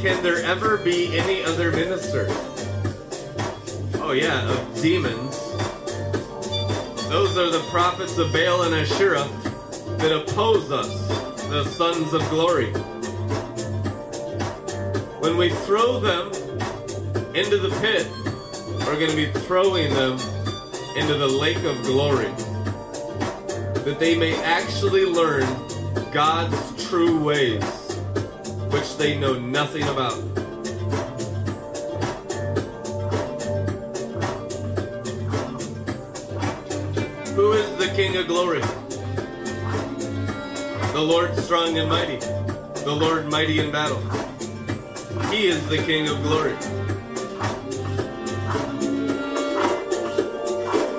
[0.01, 2.29] Can there ever be any other minister?
[4.09, 5.37] Oh, yeah, of demons.
[7.09, 9.27] Those are the prophets of Baal and Asherah
[9.99, 11.09] that oppose us,
[11.49, 12.71] the sons of glory.
[15.19, 16.29] When we throw them
[17.35, 18.07] into the pit,
[18.87, 20.13] we're going to be throwing them
[20.97, 22.31] into the lake of glory
[23.83, 25.49] that they may actually learn
[26.13, 27.61] God's true ways,
[28.71, 30.46] which they know nothing about.
[38.07, 38.61] King of glory?
[40.93, 42.19] The Lord strong and mighty,
[42.85, 43.99] the Lord mighty in battle.
[45.29, 46.53] He is the King of glory.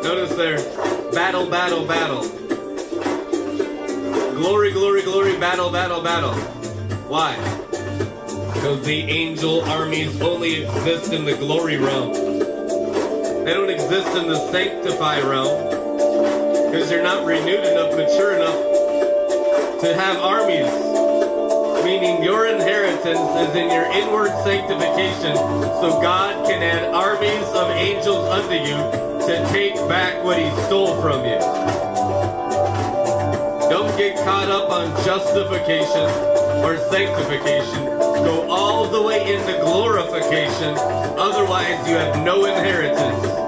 [0.03, 0.57] Notice there,
[1.13, 2.27] battle, battle, battle.
[4.33, 6.33] Glory, glory, glory, battle, battle, battle.
[7.07, 7.37] Why?
[8.53, 12.11] Because the angel armies only exist in the glory realm.
[13.45, 15.76] They don't exist in the sanctify realm.
[16.69, 18.59] Because you're not renewed enough, mature enough
[19.81, 20.67] to have armies.
[21.85, 25.35] Meaning your inheritance is in your inward sanctification.
[25.79, 28.75] So God can add armies of angels unto you
[29.27, 31.39] to take back what he stole from you.
[33.69, 36.09] Don't get caught up on justification
[36.63, 37.85] or sanctification.
[37.85, 40.75] Go all the way into glorification.
[41.17, 43.46] Otherwise, you have no inheritance.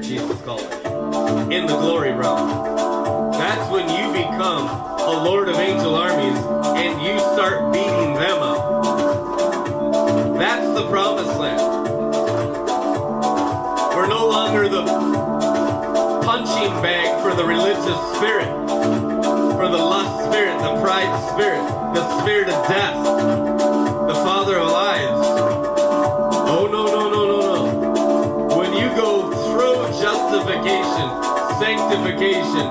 [0.00, 0.62] Jesus called.
[1.52, 3.32] In the glory realm.
[3.32, 6.38] That's when you become a Lord of angel armies
[6.76, 8.84] and you start beating them up.
[10.38, 11.60] That's the promised land.
[13.94, 14.82] We're no longer the
[16.24, 18.48] punching bag for the religious spirit,
[19.56, 21.62] for the lust spirit, the pride spirit,
[21.94, 22.94] the spirit of death,
[32.14, 32.66] sanctification,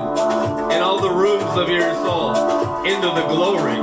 [0.72, 2.34] and all the rooms of your soul
[2.84, 3.76] into the glory,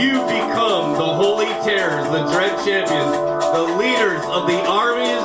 [0.00, 3.12] you become the holy terrors, the dread champions,
[3.54, 5.24] the leaders of the armies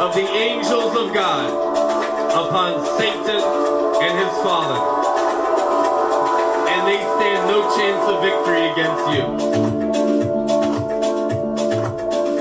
[0.00, 1.48] of the angels of God
[2.30, 3.42] upon Satan
[4.02, 4.80] and his father.
[6.68, 9.24] And they stand no chance of victory against you.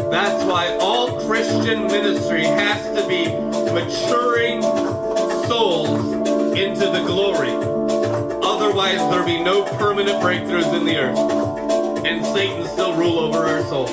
[0.10, 3.26] That's why all Christian ministry has to be
[3.72, 4.62] maturing
[6.74, 7.52] into the glory.
[8.42, 11.20] Otherwise, there be no permanent breakthroughs in the earth,
[12.04, 13.92] and Satan still rule over our souls.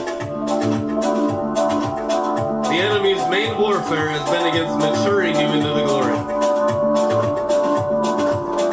[2.69, 6.17] The enemy's main warfare has been against maturing you into the glory.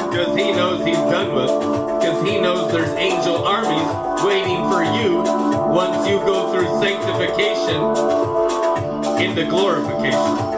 [0.09, 1.51] Because he knows he's done with,
[1.99, 5.17] because he knows there's angel armies waiting for you
[5.73, 7.83] once you go through sanctification
[9.21, 10.56] into glorification.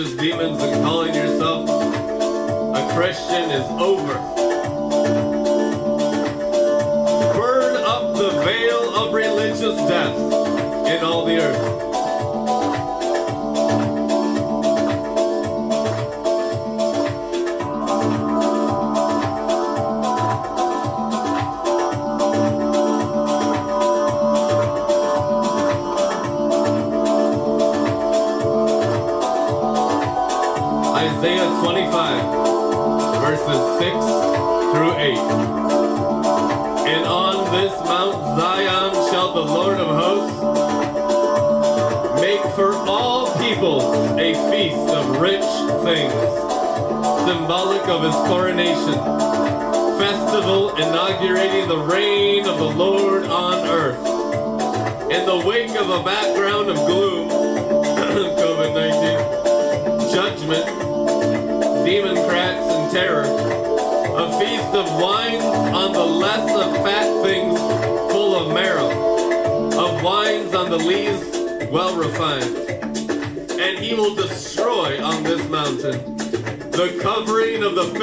[0.00, 0.69] versus demons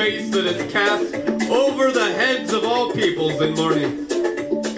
[0.08, 1.14] grace that is cast
[1.52, 4.08] over the heads of all peoples in mourning,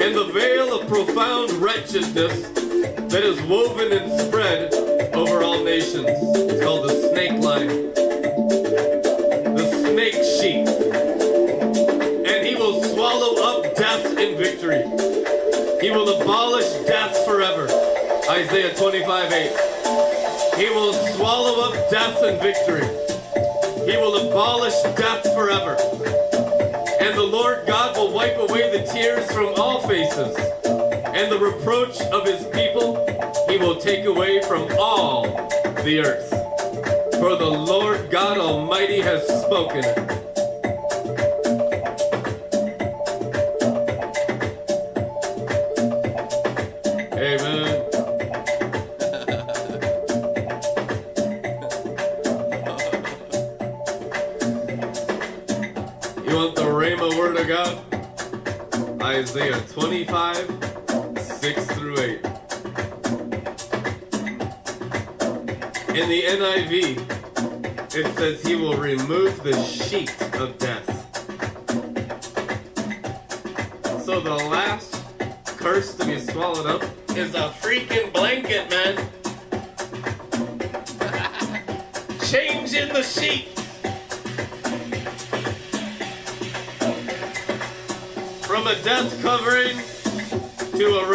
[0.02, 2.50] and the veil of profound wretchedness
[3.12, 4.74] that is woven and spread
[5.14, 6.08] over all nations.
[6.08, 7.68] It's called the snake line,
[9.54, 10.68] the snake sheet.
[12.26, 14.82] And he will swallow up death in victory.
[15.80, 17.68] He will abolish death forever.
[18.32, 20.58] Isaiah 25, 8.
[20.58, 22.89] He will swallow up death in victory.
[32.12, 33.06] of his people
[33.50, 35.24] he will take away from all
[35.84, 36.30] the earth.
[37.20, 39.84] For the Lord God Almighty has spoken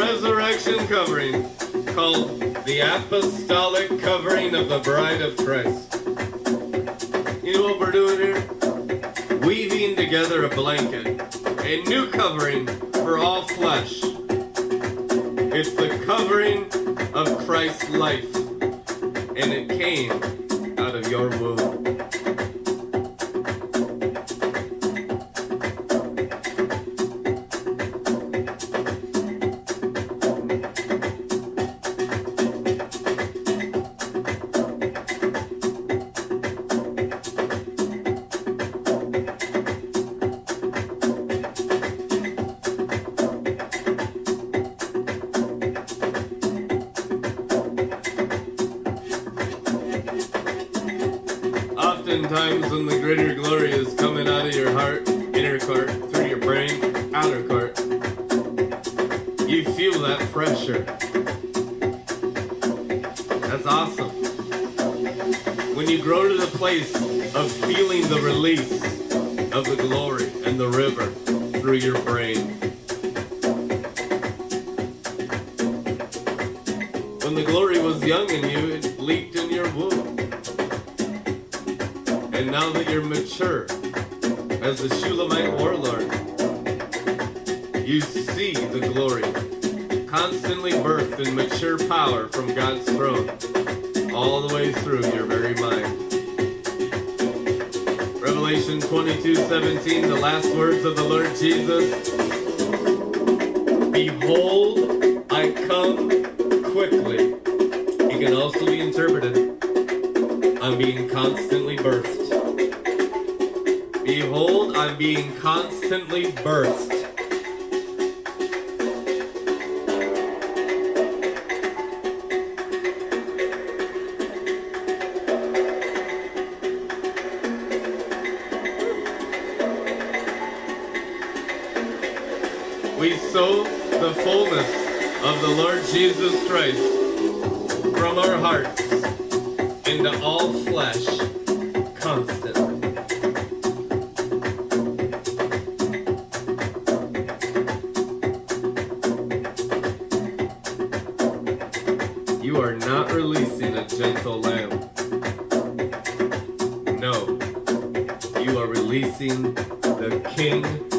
[0.04, 1.42] resurrection covering
[1.94, 5.94] called the apostolic covering of the bride of Christ.
[7.42, 9.38] You know what we're doing here?
[9.38, 11.06] Weaving together a blanket,
[11.60, 14.00] a new covering for all flesh.
[15.56, 16.64] It's the covering
[17.14, 20.43] of Christ's life, and it came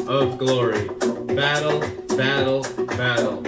[0.08, 0.88] of glory.
[1.34, 1.80] Battle,
[2.16, 3.42] battle, battle.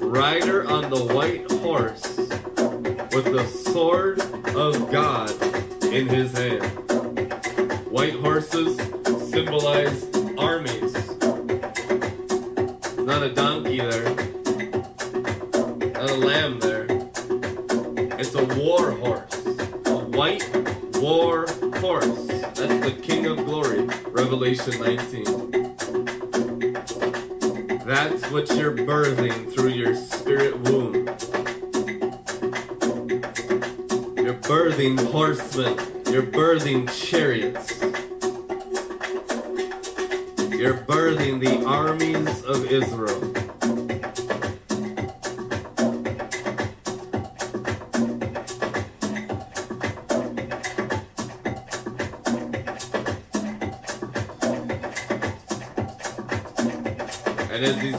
[0.00, 2.16] Rider on the white horse
[3.14, 4.20] with the sword
[4.54, 5.30] of God
[5.84, 6.64] in his hand.
[7.90, 8.76] White horses
[9.30, 10.04] symbolize
[10.36, 10.94] armies.
[12.98, 14.14] Not a donkey there.
[15.92, 16.58] Not a lamb
[24.24, 25.24] Revelation 19.
[27.84, 30.94] That's what you're birthing through your spirit womb.
[34.16, 35.76] You're birthing horsemen.
[36.10, 37.78] You're birthing chariots.
[40.58, 43.33] You're birthing the armies of Israel.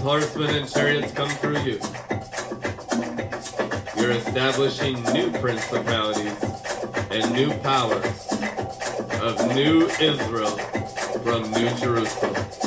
[0.06, 1.80] horsemen and chariots come through you.
[3.98, 6.44] You're establishing new principalities
[7.10, 8.32] and new powers
[9.24, 10.58] of new Israel
[11.24, 12.65] from New Jerusalem.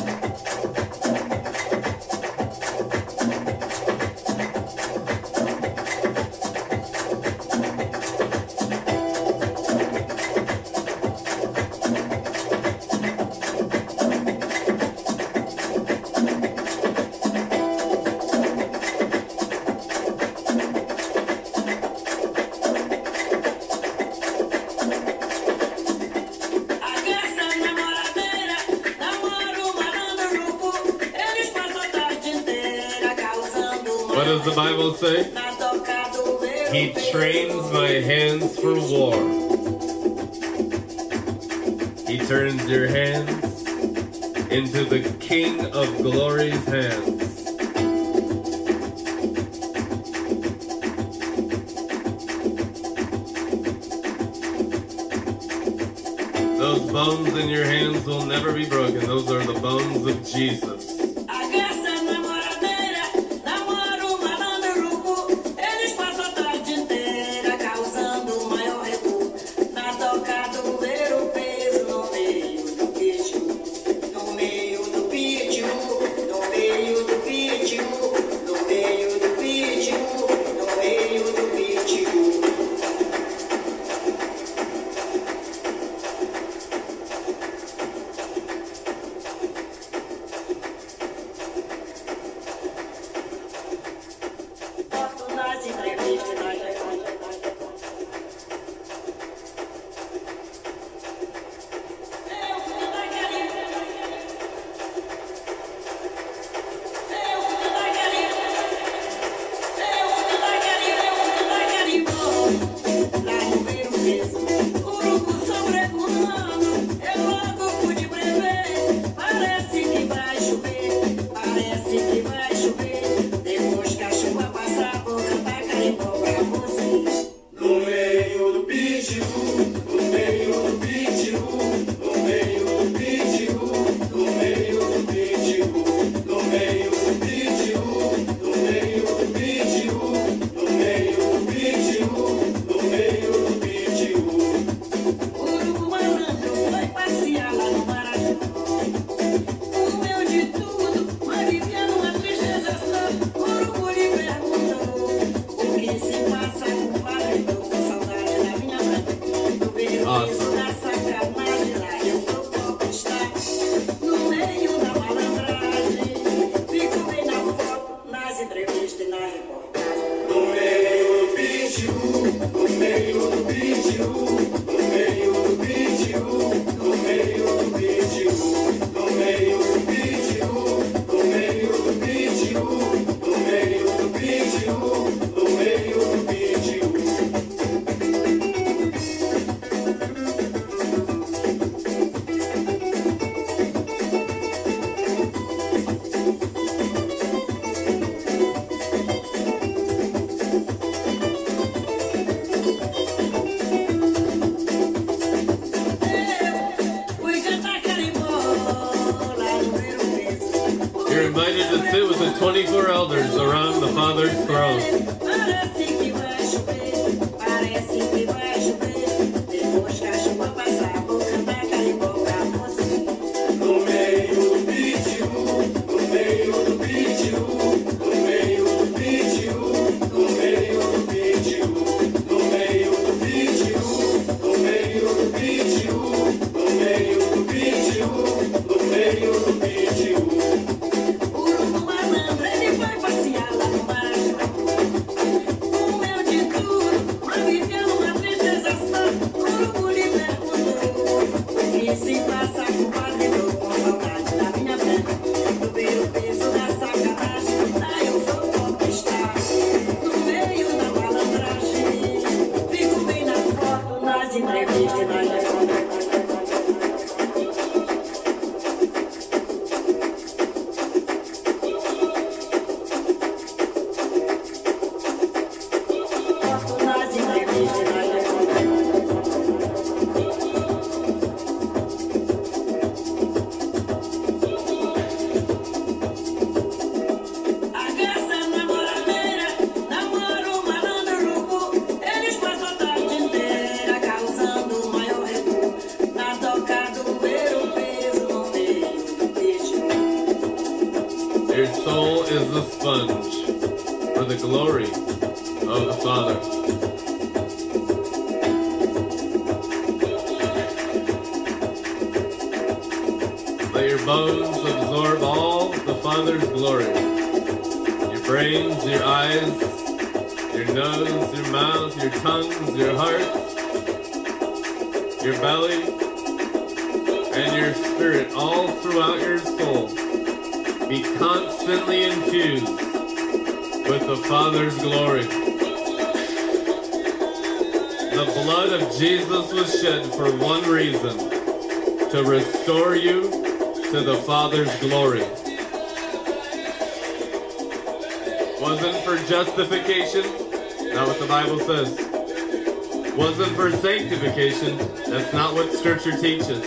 [356.08, 356.62] Scripture teaches.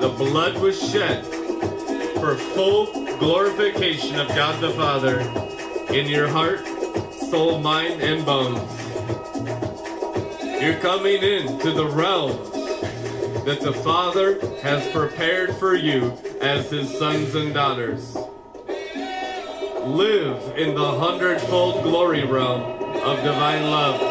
[0.00, 1.24] The blood was shed
[2.16, 2.86] for full
[3.18, 5.20] glorification of God the Father
[5.92, 6.66] in your heart,
[7.30, 8.70] soul, mind, and bones.
[10.62, 12.30] You're coming into the realm
[13.44, 18.16] that the Father has prepared for you as his sons and daughters.
[19.84, 22.62] Live in the hundredfold glory realm
[23.02, 24.03] of divine love.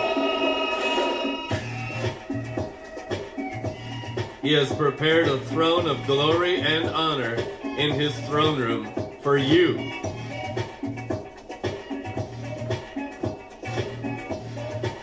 [4.53, 8.88] He has prepared a throne of glory and honor in his throne room
[9.23, 9.73] for you.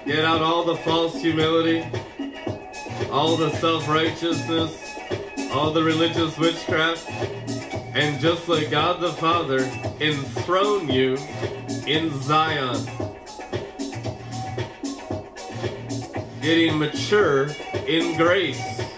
[0.06, 1.85] Get out all the false humility,
[3.10, 4.72] all the self righteousness,
[5.51, 9.64] all the religious witchcraft, and just let God the Father
[9.98, 11.16] enthrone you
[11.89, 12.86] in Zion.
[16.40, 17.48] Getting mature
[17.89, 18.90] in grace.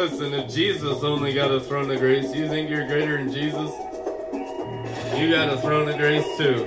[0.00, 3.70] Listen, if Jesus only got a throne of grace, you think you're greater than Jesus?
[5.14, 6.64] You got a throne of grace too.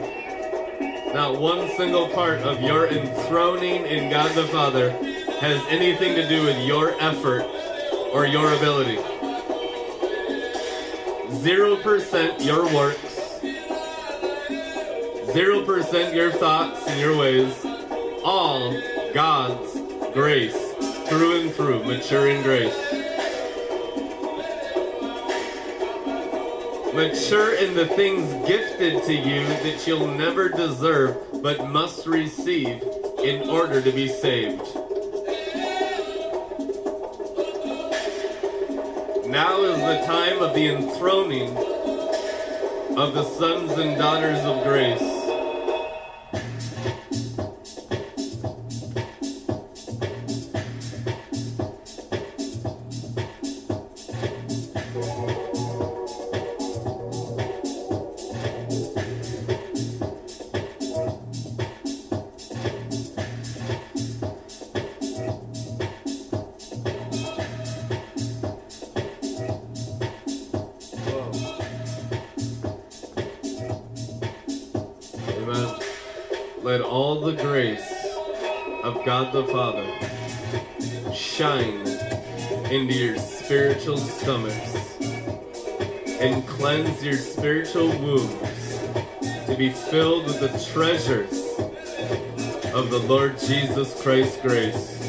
[1.16, 4.92] Not one single part of your enthroning in God the Father
[5.42, 7.42] has anything to do with your effort
[8.14, 8.98] or your ability.
[11.32, 13.40] Zero percent your works,
[15.34, 17.66] zero percent your thoughts and your ways,
[18.24, 18.80] all
[19.12, 19.74] God's
[20.14, 20.74] grace
[21.08, 22.93] through and through, mature in grace.
[26.94, 32.84] Mature in the things gifted to you that you'll never deserve but must receive
[33.24, 34.61] in order to be saved.
[39.28, 41.57] Now is the time of the enthroning
[42.95, 45.12] of the sons and daughters of grace.
[87.04, 88.80] Your spiritual wounds
[89.46, 91.34] to be filled with the treasures
[92.74, 95.00] of the Lord Jesus Christ's grace.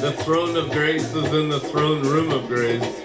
[0.00, 3.00] The throne of grace is in the throne room of grace,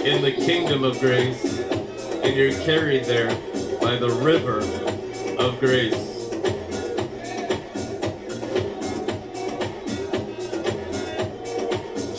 [0.00, 3.30] in the kingdom of grace, and you're carried there
[4.20, 4.58] river
[5.38, 5.94] of grace.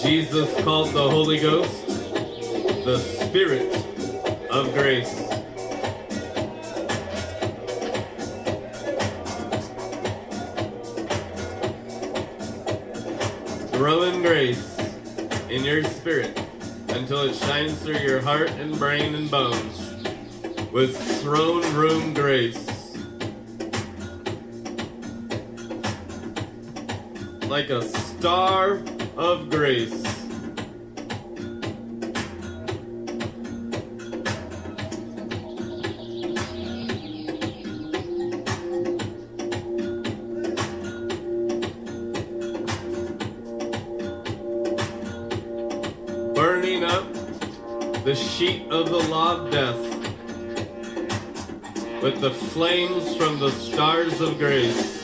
[0.01, 1.85] Jesus called the Holy Ghost
[2.85, 3.71] the Spirit
[4.49, 5.29] of grace.
[13.73, 14.79] Grow in grace
[15.49, 16.35] in your spirit
[16.89, 19.90] until it shines through your heart and brain and bones
[20.71, 22.67] with throne room grace.
[27.47, 28.81] Like a star
[29.17, 30.00] of grace.
[52.21, 55.00] The flames from the stars of grace.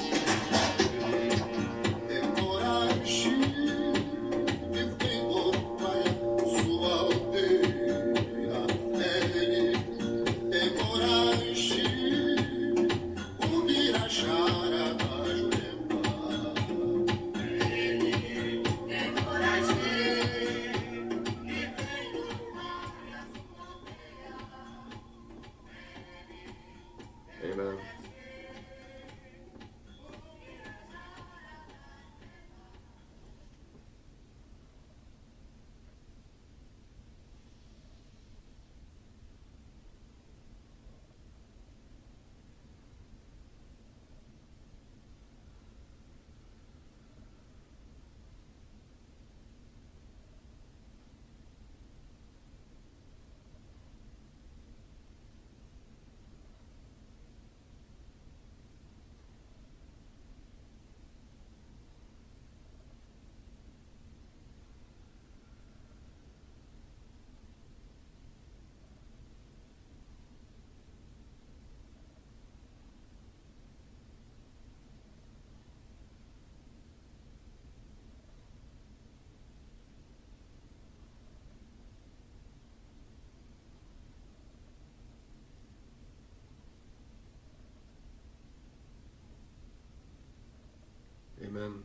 [91.57, 91.83] Amen.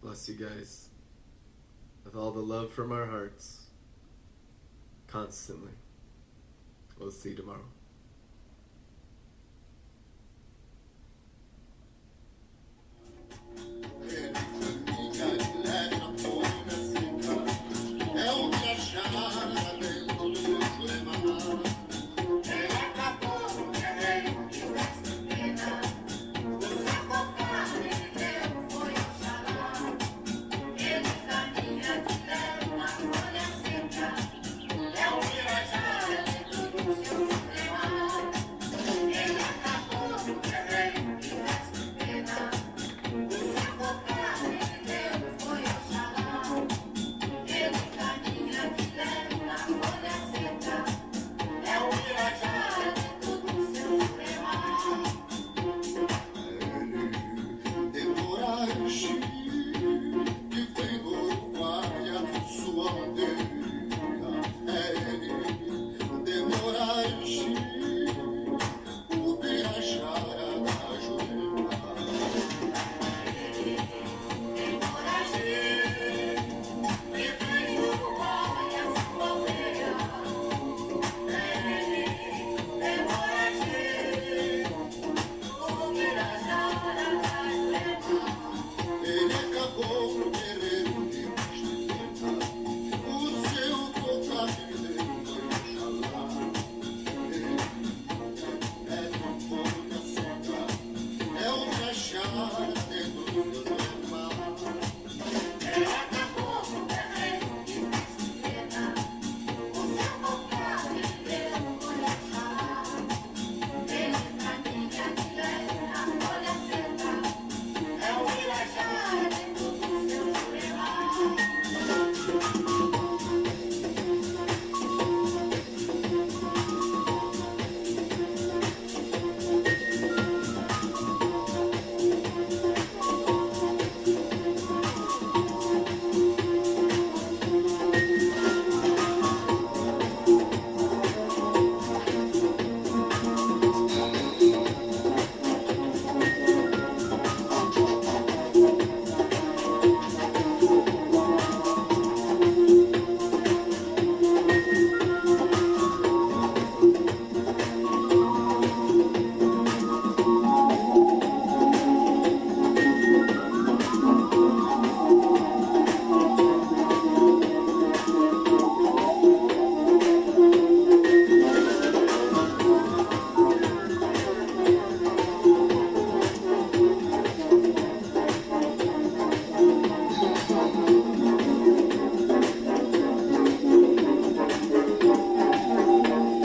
[0.00, 0.88] Bless you guys
[2.04, 3.66] with all the love from our hearts
[5.08, 5.72] constantly.
[6.96, 7.64] We'll see you tomorrow.